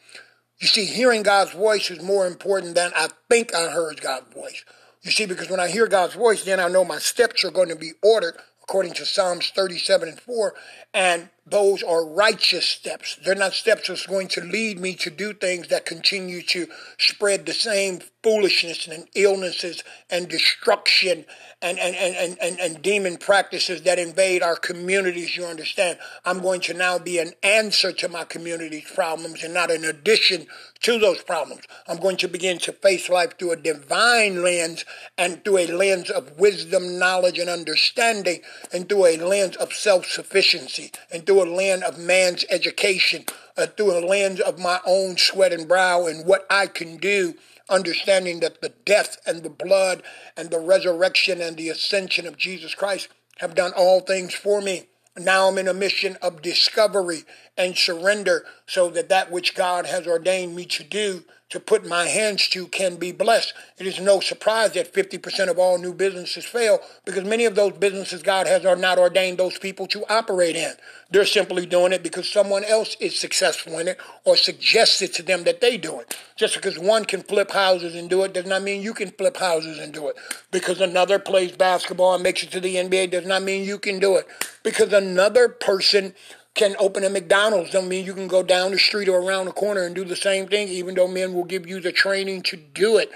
You 0.58 0.68
see, 0.68 0.86
hearing 0.86 1.22
God's 1.22 1.52
voice 1.52 1.92
is 1.92 2.02
more 2.02 2.26
important 2.26 2.74
than 2.74 2.92
I 2.96 3.10
think 3.30 3.54
I 3.54 3.70
heard 3.70 4.02
God's 4.02 4.34
voice. 4.34 4.66
You 5.04 5.12
see, 5.12 5.28
because 5.28 5.50
when 5.50 5.60
I 5.60 5.70
hear 5.70 5.88
God's 5.88 6.16
voice, 6.16 6.44
then 6.44 6.60
I 6.60 6.68
know 6.68 6.84
my 6.84 6.98
steps 6.98 7.46
are 7.46 7.52
going 7.52 7.70
to 7.70 7.76
be 7.76 7.92
ordered 8.02 8.36
according 8.64 8.94
to 8.94 9.06
Psalms 9.06 9.52
37 9.56 10.10
and 10.10 10.20
4. 10.20 10.54
And 10.96 11.30
those 11.50 11.84
are 11.84 12.06
righteous 12.06 12.66
steps. 12.66 13.18
They're 13.24 13.36
not 13.36 13.54
steps 13.54 13.88
that's 13.88 14.06
going 14.06 14.28
to 14.30 14.42
lead 14.42 14.80
me 14.80 14.96
to 14.96 15.10
do 15.10 15.34
things 15.34 15.68
that 15.70 15.86
continue 15.86 16.42
to 16.44 16.68
spread 16.98 17.46
the 17.46 17.54
same 17.54 18.02
foolishness 18.24 18.88
and 18.88 19.08
illnesses 19.16 19.84
and 20.10 20.28
destruction 20.28 21.26
and, 21.62 21.78
and, 21.78 21.96
and, 21.96 22.38
and, 22.42 22.60
and, 22.60 22.82
demon 22.82 23.18
practices 23.18 23.82
that 23.82 24.00
invade 24.00 24.42
our 24.42 24.56
communities, 24.56 25.36
you 25.36 25.46
understand. 25.46 26.00
I'm 26.24 26.40
going 26.40 26.62
to 26.62 26.74
now 26.74 27.00
be 27.00 27.20
an 27.20 27.34
answer 27.44 27.92
to 27.92 28.08
my 28.08 28.24
community's 28.24 28.90
problems 28.90 29.44
and 29.44 29.54
not 29.54 29.70
an 29.70 29.84
addition 29.84 30.48
to 30.82 30.98
those 30.98 31.22
problems. 31.22 31.64
I'm 31.88 31.98
going 31.98 32.16
to 32.18 32.30
begin 32.30 32.60
to 32.60 32.72
face 32.72 33.10
life 33.10 33.38
through 33.38 33.52
a 33.52 33.58
divine 33.58 34.42
lens 34.42 34.86
and 35.18 35.44
through 35.44 35.58
a 35.58 35.68
lens 35.68 36.10
of 36.10 36.40
wisdom, 36.40 36.98
knowledge, 36.98 37.40
and 37.40 37.50
understanding, 37.50 38.42
and 38.72 38.88
through 38.88 39.08
a 39.08 39.18
lens 39.18 39.58
of 39.58 39.74
self 39.74 40.06
sufficiency, 40.06 40.92
and 41.12 41.26
through 41.26 41.39
a 41.44 41.50
lens 41.50 41.84
of 41.84 41.98
man's 41.98 42.46
education, 42.50 43.26
uh, 43.58 43.68
through 43.68 43.98
a 43.98 44.06
lens 44.06 44.40
of 44.40 44.60
my 44.60 44.80
own 44.86 45.18
sweat 45.18 45.54
and 45.54 45.68
brow 45.68 46.06
and 46.06 46.26
what 46.26 46.46
I 46.50 46.68
can 46.68 46.98
do 46.98 47.36
understanding 47.70 48.40
that 48.40 48.62
the 48.62 48.74
death 48.86 49.18
and 49.26 49.44
the 49.44 49.50
blood 49.50 50.04
and 50.36 50.50
the 50.50 50.60
resurrection 50.60 51.40
and 51.40 51.56
the 51.56 51.70
ascension 51.70 52.26
of 52.26 52.38
Jesus 52.38 52.76
Christ 52.76 53.08
have 53.38 53.56
done 53.56 53.72
all 53.76 54.02
things 54.02 54.34
for 54.34 54.62
me. 54.62 54.88
Now 55.18 55.48
I'm 55.48 55.58
in 55.58 55.68
a 55.68 55.74
mission 55.74 56.18
of 56.22 56.42
discovery 56.42 57.24
and 57.58 57.78
surrender 57.78 58.46
so 58.68 58.90
that 58.90 59.10
that 59.10 59.32
which 59.32 59.56
God 59.56 59.86
has 59.86 60.08
ordained 60.08 60.56
me 60.56 60.66
to 60.66 60.84
do 60.84 61.24
to 61.50 61.60
put 61.60 61.86
my 61.86 62.06
hands 62.06 62.48
to 62.50 62.68
can 62.68 62.96
be 62.98 63.12
blessed. 63.12 63.54
It 63.80 63.88
is 63.88 64.00
no 64.00 64.20
surprise 64.20 64.74
that 64.74 64.94
50% 64.94 65.50
of 65.50 65.58
all 65.58 65.78
new 65.78 65.94
businesses 65.94 66.46
fail 66.46 66.80
because 67.06 67.24
many 67.24 67.46
of 67.46 67.56
those 67.56 67.74
businesses 67.74 68.22
God 68.22 68.48
has 68.48 68.66
are 68.66 68.76
not 68.76 69.00
ordained 69.00 69.40
those 69.40 69.58
people 69.58 69.88
to 69.88 70.04
operate 70.12 70.56
in. 70.56 70.74
They're 71.10 71.26
simply 71.26 71.66
doing 71.66 71.92
it 71.92 72.04
because 72.04 72.32
someone 72.32 72.64
else 72.64 72.96
is 73.00 73.18
successful 73.18 73.80
in 73.80 73.88
it 73.88 73.98
or 74.26 74.38
suggested 74.38 75.12
to 75.14 75.24
them 75.24 75.44
that 75.46 75.60
they 75.60 75.76
do 75.76 76.00
it. 76.00 76.16
Just 76.36 76.54
because 76.54 76.78
one 76.78 77.04
can 77.04 77.24
flip 77.24 77.50
houses 77.52 77.96
and 77.96 78.10
do 78.10 78.24
it 78.24 78.34
does 78.34 78.46
not 78.46 78.62
mean 78.62 78.84
you 78.84 78.94
can 78.94 79.10
flip 79.10 79.38
houses 79.38 79.80
and 79.80 79.92
do 79.92 80.08
it. 80.08 80.16
Because 80.52 80.80
another 80.80 81.18
plays 81.18 81.52
basketball 81.52 82.14
and 82.14 82.22
makes 82.22 82.44
it 82.44 82.52
to 82.52 82.60
the 82.60 82.76
NBA 82.76 83.10
does 83.10 83.26
not 83.26 83.42
mean 83.42 83.64
you 83.64 83.80
can 83.80 84.00
do 84.00 84.18
it. 84.18 84.28
Because 84.62 84.94
another 84.94 85.50
person 85.50 86.14
can 86.60 86.76
open 86.78 87.06
a 87.06 87.10
McDonald's 87.10 87.72
don't 87.72 87.88
mean 87.88 88.06
you 88.06 88.14
can 88.14 88.28
go 88.28 88.44
down 88.44 88.72
the 88.72 88.78
street 88.78 89.08
or 89.08 89.22
around 89.22 89.46
the 89.46 89.54
corner 89.54 89.84
and 89.84 89.96
do 89.96 90.04
the 90.04 90.14
same 90.14 90.46
thing, 90.46 90.68
even 90.68 90.94
though 90.94 91.08
men 91.08 91.34
will 91.34 91.46
give 91.46 91.66
you 91.66 91.80
the 91.80 91.94
training 91.94 92.42
to 92.42 92.58
do 92.58 92.98
it. 92.98 93.10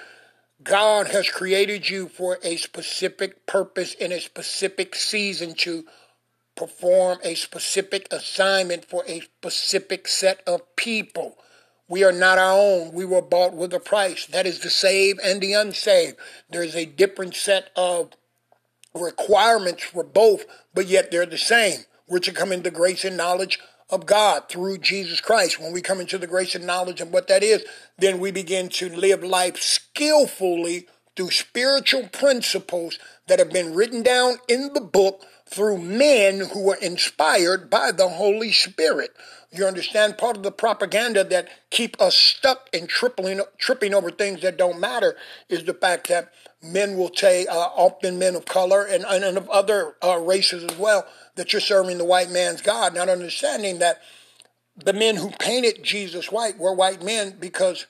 God 0.64 1.08
has 1.08 1.30
created 1.30 1.90
you 1.90 2.08
for 2.08 2.40
a 2.42 2.56
specific 2.56 3.46
purpose 3.46 3.96
in 3.96 4.14
a 4.14 4.22
specific 4.22 4.96
season 4.96 5.56
to 5.56 5.84
perform 6.56 7.18
a 7.22 7.36
specific 7.36 8.08
assignment 8.12 8.86
for 8.86 9.04
a 9.10 9.20
specific 9.20 10.08
set 10.08 10.42
of 10.48 10.62
people. 10.78 11.38
We 11.90 12.06
are 12.06 12.14
not 12.14 12.38
our 12.38 12.58
own. 12.58 12.94
We 12.94 13.04
were 13.04 13.22
bought 13.22 13.54
with 13.54 13.74
a 13.74 13.80
price. 13.82 14.26
That 14.26 14.48
is 14.48 14.60
the 14.60 14.70
saved 14.70 15.20
and 15.22 15.42
the 15.42 15.52
unsaved. 15.52 16.16
There 16.50 16.64
is 16.64 16.78
a 16.78 16.86
different 16.86 17.36
set 17.36 17.72
of 17.76 18.12
requirements 18.96 19.84
for 19.84 20.06
both, 20.06 20.46
but 20.74 20.88
yet 20.88 21.12
they're 21.12 21.26
the 21.26 21.38
same. 21.38 21.82
We're 22.08 22.20
to 22.20 22.32
come 22.32 22.52
into 22.52 22.72
grace 22.72 23.06
and 23.06 23.18
knowledge 23.18 23.60
of 23.90 24.06
God 24.06 24.50
through 24.50 24.80
Jesus 24.80 25.22
Christ. 25.22 25.60
When 25.60 25.72
we 25.72 25.82
come 25.82 26.00
into 26.00 26.18
the 26.18 26.28
grace 26.28 26.56
and 26.56 26.66
knowledge 26.66 27.02
of 27.02 27.12
what 27.12 27.28
that 27.28 27.44
is, 27.44 27.64
then 27.98 28.20
we 28.20 28.32
begin 28.32 28.70
to 28.70 28.90
live 28.90 29.24
life 29.24 29.58
skillfully 29.62 30.88
through 31.16 31.32
spiritual 31.32 32.08
principles 32.08 32.98
that 33.28 33.40
have 33.40 33.52
been 33.52 33.74
written 33.74 34.02
down 34.02 34.38
in 34.48 34.74
the 34.74 34.82
book 34.82 35.24
through 35.46 35.78
men 35.78 36.40
who 36.54 36.64
were 36.64 36.76
inspired 36.76 37.70
by 37.70 37.92
the 37.92 38.10
Holy 38.10 38.52
Spirit. 38.52 39.12
You 39.52 39.66
understand? 39.66 40.18
Part 40.18 40.36
of 40.36 40.44
the 40.44 40.52
propaganda 40.52 41.24
that 41.26 41.48
keep 41.70 42.02
us 42.02 42.16
stuck 42.16 42.70
and 42.74 42.90
tripping, 42.90 43.40
tripping 43.60 43.94
over 43.94 44.10
things 44.10 44.42
that 44.42 44.58
don't 44.58 44.80
matter 44.80 45.16
is 45.48 45.64
the 45.64 45.76
fact 45.76 46.08
that 46.08 46.34
men 46.64 46.98
will 46.98 47.12
say, 47.14 47.46
uh, 47.46 47.54
often 47.56 48.18
men 48.18 48.36
of 48.36 48.46
color 48.46 48.84
and, 48.84 49.06
and 49.06 49.38
of 49.38 49.48
other 49.50 49.96
uh, 50.04 50.18
races 50.18 50.64
as 50.64 50.78
well, 50.78 51.06
that 51.36 51.54
you're 51.54 51.60
serving 51.60 51.98
the 51.98 52.06
white 52.06 52.30
man's 52.30 52.62
God, 52.62 52.94
not 52.94 53.10
understanding 53.10 53.80
that 53.80 54.02
the 54.76 54.94
men 54.94 55.16
who 55.16 55.30
painted 55.40 55.84
Jesus 55.84 56.32
white 56.32 56.58
were 56.58 56.74
white 56.74 57.04
men 57.04 57.36
because 57.40 57.86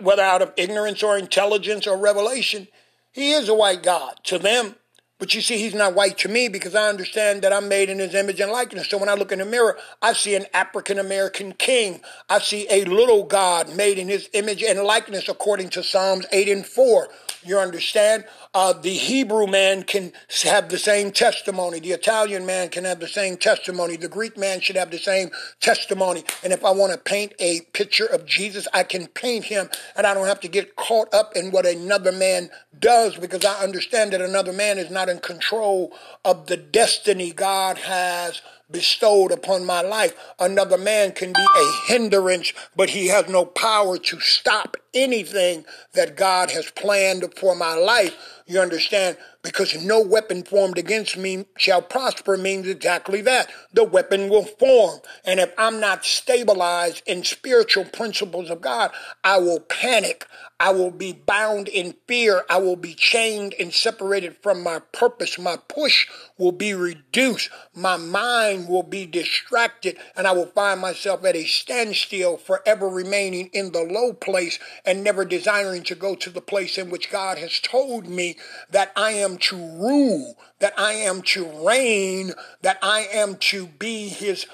whether 0.00 0.22
out 0.22 0.42
of 0.42 0.52
ignorance 0.56 1.02
or 1.02 1.16
intelligence 1.16 1.86
or 1.86 1.96
revelation, 1.96 2.68
he 3.12 3.32
is 3.32 3.48
a 3.48 3.54
white 3.54 3.82
God. 3.82 4.14
To 4.24 4.38
them, 4.38 4.76
but 5.20 5.34
you 5.34 5.42
see, 5.42 5.58
he's 5.58 5.74
not 5.74 5.94
white 5.94 6.16
to 6.18 6.28
me 6.28 6.48
because 6.48 6.74
I 6.74 6.88
understand 6.88 7.42
that 7.42 7.52
I'm 7.52 7.68
made 7.68 7.90
in 7.90 7.98
his 7.98 8.14
image 8.14 8.40
and 8.40 8.50
likeness. 8.50 8.88
So 8.88 8.96
when 8.96 9.10
I 9.10 9.14
look 9.14 9.32
in 9.32 9.38
the 9.38 9.44
mirror, 9.44 9.76
I 10.00 10.14
see 10.14 10.34
an 10.34 10.46
African 10.54 10.98
American 10.98 11.52
king. 11.52 12.00
I 12.30 12.38
see 12.38 12.66
a 12.70 12.84
little 12.84 13.24
God 13.24 13.76
made 13.76 13.98
in 13.98 14.08
his 14.08 14.30
image 14.32 14.62
and 14.62 14.80
likeness 14.82 15.28
according 15.28 15.68
to 15.70 15.82
Psalms 15.82 16.24
8 16.32 16.48
and 16.48 16.66
4. 16.66 17.08
You 17.44 17.58
understand? 17.58 18.24
Uh, 18.52 18.72
the 18.72 18.90
Hebrew 18.90 19.46
man 19.46 19.84
can 19.84 20.12
have 20.42 20.70
the 20.70 20.78
same 20.78 21.12
testimony. 21.12 21.78
The 21.78 21.92
Italian 21.92 22.46
man 22.46 22.68
can 22.68 22.84
have 22.84 22.98
the 22.98 23.06
same 23.06 23.36
testimony. 23.36 23.96
The 23.96 24.08
Greek 24.08 24.36
man 24.36 24.60
should 24.60 24.74
have 24.74 24.90
the 24.90 24.98
same 24.98 25.30
testimony. 25.60 26.24
And 26.42 26.52
if 26.52 26.64
I 26.64 26.72
want 26.72 26.92
to 26.92 26.98
paint 26.98 27.32
a 27.38 27.60
picture 27.72 28.06
of 28.06 28.26
Jesus, 28.26 28.66
I 28.74 28.82
can 28.82 29.06
paint 29.06 29.44
him 29.44 29.70
and 29.94 30.04
I 30.04 30.14
don't 30.14 30.26
have 30.26 30.40
to 30.40 30.48
get 30.48 30.74
caught 30.74 31.14
up 31.14 31.36
in 31.36 31.52
what 31.52 31.64
another 31.64 32.10
man 32.10 32.50
does 32.76 33.16
because 33.16 33.44
I 33.44 33.62
understand 33.62 34.12
that 34.12 34.20
another 34.20 34.52
man 34.52 34.78
is 34.78 34.90
not 34.90 35.08
in 35.08 35.20
control 35.20 35.92
of 36.24 36.46
the 36.46 36.56
destiny 36.56 37.30
God 37.30 37.78
has 37.78 38.42
bestowed 38.70 39.32
upon 39.32 39.64
my 39.64 39.80
life. 39.80 40.14
Another 40.38 40.78
man 40.78 41.12
can 41.12 41.32
be 41.32 41.46
a 41.56 41.72
hindrance, 41.86 42.52
but 42.76 42.90
he 42.90 43.08
has 43.08 43.28
no 43.28 43.44
power 43.44 43.98
to 43.98 44.20
stop 44.20 44.76
anything 44.94 45.64
that 45.94 46.16
God 46.16 46.50
has 46.50 46.70
planned 46.70 47.24
for 47.36 47.54
my 47.54 47.74
life. 47.74 48.39
You 48.50 48.58
understand? 48.60 49.16
Because 49.42 49.82
no 49.82 50.02
weapon 50.02 50.42
formed 50.42 50.76
against 50.76 51.16
me 51.16 51.46
shall 51.56 51.80
prosper 51.80 52.36
means 52.36 52.66
exactly 52.68 53.22
that. 53.22 53.50
The 53.72 53.84
weapon 53.84 54.28
will 54.28 54.44
form. 54.44 55.00
And 55.24 55.40
if 55.40 55.52
I'm 55.56 55.80
not 55.80 56.04
stabilized 56.04 57.02
in 57.06 57.24
spiritual 57.24 57.86
principles 57.86 58.50
of 58.50 58.60
God, 58.60 58.90
I 59.24 59.38
will 59.38 59.60
panic. 59.60 60.26
I 60.58 60.72
will 60.72 60.90
be 60.90 61.14
bound 61.14 61.68
in 61.68 61.94
fear. 62.06 62.44
I 62.50 62.58
will 62.58 62.76
be 62.76 62.92
chained 62.92 63.54
and 63.58 63.72
separated 63.72 64.36
from 64.42 64.62
my 64.62 64.80
purpose. 64.92 65.38
My 65.38 65.56
push 65.56 66.06
will 66.36 66.52
be 66.52 66.74
reduced. 66.74 67.48
My 67.74 67.96
mind 67.96 68.68
will 68.68 68.82
be 68.82 69.06
distracted 69.06 69.96
and 70.14 70.26
I 70.26 70.32
will 70.32 70.46
find 70.46 70.80
myself 70.80 71.24
at 71.24 71.34
a 71.34 71.44
standstill, 71.44 72.36
forever 72.36 72.88
remaining 72.88 73.48
in 73.54 73.72
the 73.72 73.82
low 73.82 74.12
place 74.12 74.58
and 74.84 75.02
never 75.02 75.24
desiring 75.24 75.82
to 75.84 75.94
go 75.94 76.14
to 76.16 76.28
the 76.28 76.42
place 76.42 76.76
in 76.76 76.90
which 76.90 77.10
God 77.10 77.38
has 77.38 77.58
told 77.60 78.06
me 78.06 78.36
that 78.70 78.92
I 78.94 79.12
am 79.12 79.29
to 79.38 79.56
rule, 79.56 80.36
that 80.58 80.74
I 80.78 80.92
am 80.92 81.22
to 81.22 81.46
reign, 81.66 82.32
that 82.62 82.78
I 82.82 83.06
am 83.12 83.36
to 83.36 83.66
be 83.66 84.08
his 84.08 84.46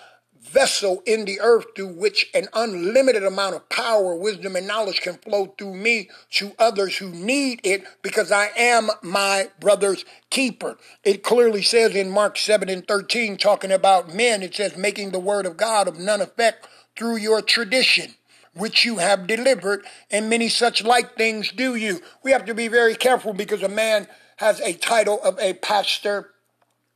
vessel 0.56 1.02
in 1.04 1.24
the 1.24 1.40
earth 1.40 1.66
through 1.74 1.88
which 1.88 2.30
an 2.32 2.46
unlimited 2.54 3.24
amount 3.24 3.56
of 3.56 3.68
power, 3.68 4.14
wisdom, 4.14 4.56
and 4.56 4.66
knowledge 4.66 5.00
can 5.00 5.14
flow 5.14 5.54
through 5.58 5.74
me 5.74 6.08
to 6.30 6.52
others 6.58 6.96
who 6.96 7.10
need 7.10 7.60
it 7.64 7.84
because 8.02 8.30
I 8.32 8.50
am 8.56 8.88
my 9.02 9.50
brother's 9.60 10.04
keeper. 10.30 10.78
It 11.04 11.22
clearly 11.22 11.62
says 11.62 11.94
in 11.94 12.10
Mark 12.10 12.38
7 12.38 12.68
and 12.68 12.86
13, 12.86 13.36
talking 13.36 13.72
about 13.72 14.14
men, 14.14 14.42
it 14.42 14.54
says, 14.54 14.76
making 14.76 15.10
the 15.10 15.18
word 15.18 15.46
of 15.46 15.56
God 15.56 15.88
of 15.88 15.98
none 15.98 16.20
effect 16.20 16.68
through 16.96 17.16
your 17.16 17.42
tradition 17.42 18.14
which 18.56 18.84
you 18.84 18.96
have 18.96 19.26
delivered, 19.26 19.84
and 20.10 20.30
many 20.30 20.48
such 20.48 20.82
like 20.82 21.14
things 21.14 21.52
do 21.52 21.74
you. 21.74 22.00
We 22.22 22.32
have 22.32 22.46
to 22.46 22.54
be 22.54 22.68
very 22.68 22.94
careful 22.94 23.34
because 23.34 23.62
a 23.62 23.68
man 23.68 24.08
has 24.36 24.60
a 24.60 24.74
title 24.74 25.20
of 25.22 25.38
a 25.38 25.54
pastor, 25.54 26.30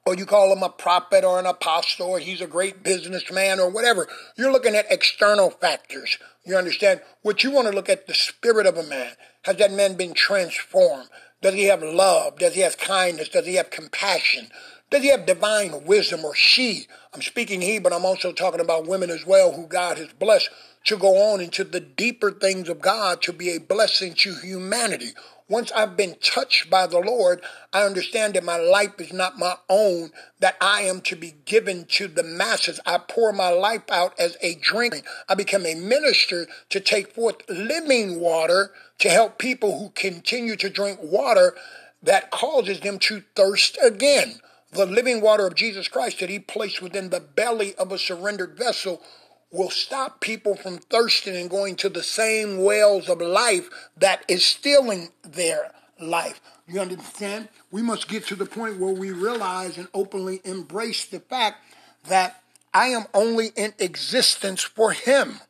or 0.06 0.14
you 0.14 0.26
call 0.26 0.52
him 0.52 0.62
a 0.62 0.68
prophet 0.68 1.24
or 1.24 1.38
an 1.38 1.46
apostle, 1.46 2.08
or 2.08 2.18
he's 2.18 2.40
a 2.40 2.46
great 2.46 2.82
businessman 2.82 3.60
or 3.60 3.70
whatever. 3.70 4.08
You're 4.36 4.52
looking 4.52 4.74
at 4.74 4.90
external 4.90 5.50
factors. 5.50 6.18
You 6.44 6.56
understand? 6.56 7.00
What 7.22 7.44
you 7.44 7.50
want 7.50 7.68
to 7.68 7.74
look 7.74 7.88
at 7.88 8.06
the 8.06 8.14
spirit 8.14 8.66
of 8.66 8.76
a 8.76 8.82
man. 8.82 9.12
Has 9.42 9.56
that 9.56 9.72
man 9.72 9.96
been 9.96 10.14
transformed? 10.14 11.08
Does 11.42 11.54
he 11.54 11.64
have 11.64 11.82
love? 11.82 12.38
Does 12.38 12.54
he 12.54 12.60
have 12.60 12.76
kindness? 12.78 13.30
Does 13.30 13.46
he 13.46 13.54
have 13.54 13.70
compassion? 13.70 14.48
Does 14.90 15.02
he 15.02 15.08
have 15.08 15.24
divine 15.24 15.84
wisdom 15.84 16.24
or 16.24 16.34
she? 16.34 16.86
I'm 17.14 17.22
speaking 17.22 17.60
he, 17.62 17.78
but 17.78 17.92
I'm 17.92 18.04
also 18.04 18.32
talking 18.32 18.60
about 18.60 18.88
women 18.88 19.08
as 19.08 19.24
well 19.24 19.52
who 19.52 19.66
God 19.66 19.98
has 19.98 20.12
blessed 20.12 20.50
to 20.84 20.96
go 20.96 21.32
on 21.32 21.40
into 21.40 21.64
the 21.64 21.80
deeper 21.80 22.30
things 22.30 22.68
of 22.68 22.80
God 22.80 23.22
to 23.22 23.32
be 23.32 23.50
a 23.50 23.60
blessing 23.60 24.14
to 24.14 24.34
humanity. 24.34 25.10
Once 25.50 25.72
I've 25.72 25.96
been 25.96 26.14
touched 26.22 26.70
by 26.70 26.86
the 26.86 27.00
Lord, 27.00 27.42
I 27.72 27.82
understand 27.82 28.34
that 28.34 28.44
my 28.44 28.56
life 28.56 29.00
is 29.00 29.12
not 29.12 29.36
my 29.36 29.56
own, 29.68 30.12
that 30.38 30.56
I 30.60 30.82
am 30.82 31.00
to 31.02 31.16
be 31.16 31.34
given 31.44 31.86
to 31.86 32.06
the 32.06 32.22
masses. 32.22 32.78
I 32.86 32.98
pour 32.98 33.32
my 33.32 33.48
life 33.48 33.82
out 33.90 34.14
as 34.16 34.36
a 34.40 34.54
drink. 34.54 35.04
I 35.28 35.34
become 35.34 35.66
a 35.66 35.74
minister 35.74 36.46
to 36.68 36.78
take 36.78 37.12
forth 37.12 37.42
living 37.48 38.20
water 38.20 38.70
to 39.00 39.10
help 39.10 39.38
people 39.38 39.80
who 39.80 39.90
continue 39.90 40.54
to 40.54 40.70
drink 40.70 41.00
water 41.02 41.56
that 42.00 42.30
causes 42.30 42.78
them 42.78 43.00
to 43.00 43.24
thirst 43.34 43.76
again. 43.82 44.36
The 44.70 44.86
living 44.86 45.20
water 45.20 45.48
of 45.48 45.56
Jesus 45.56 45.88
Christ 45.88 46.20
that 46.20 46.30
He 46.30 46.38
placed 46.38 46.80
within 46.80 47.10
the 47.10 47.18
belly 47.18 47.74
of 47.74 47.90
a 47.90 47.98
surrendered 47.98 48.56
vessel 48.56 49.02
will 49.50 49.70
stop 49.70 50.20
people 50.20 50.54
from 50.54 50.78
thirsting 50.78 51.36
and 51.36 51.50
going 51.50 51.76
to 51.76 51.88
the 51.88 52.02
same 52.02 52.62
wells 52.62 53.08
of 53.08 53.20
life 53.20 53.68
that 53.96 54.24
is 54.28 54.44
stealing 54.44 55.08
their 55.22 55.72
life. 56.00 56.40
You 56.66 56.80
understand? 56.80 57.48
We 57.70 57.82
must 57.82 58.08
get 58.08 58.26
to 58.26 58.36
the 58.36 58.46
point 58.46 58.78
where 58.78 58.94
we 58.94 59.10
realize 59.10 59.76
and 59.76 59.88
openly 59.92 60.40
embrace 60.44 61.04
the 61.04 61.20
fact 61.20 61.64
that 62.08 62.42
I 62.72 62.86
am 62.86 63.06
only 63.12 63.48
in 63.56 63.74
existence 63.78 64.62
for 64.62 64.92
Him, 64.92 65.40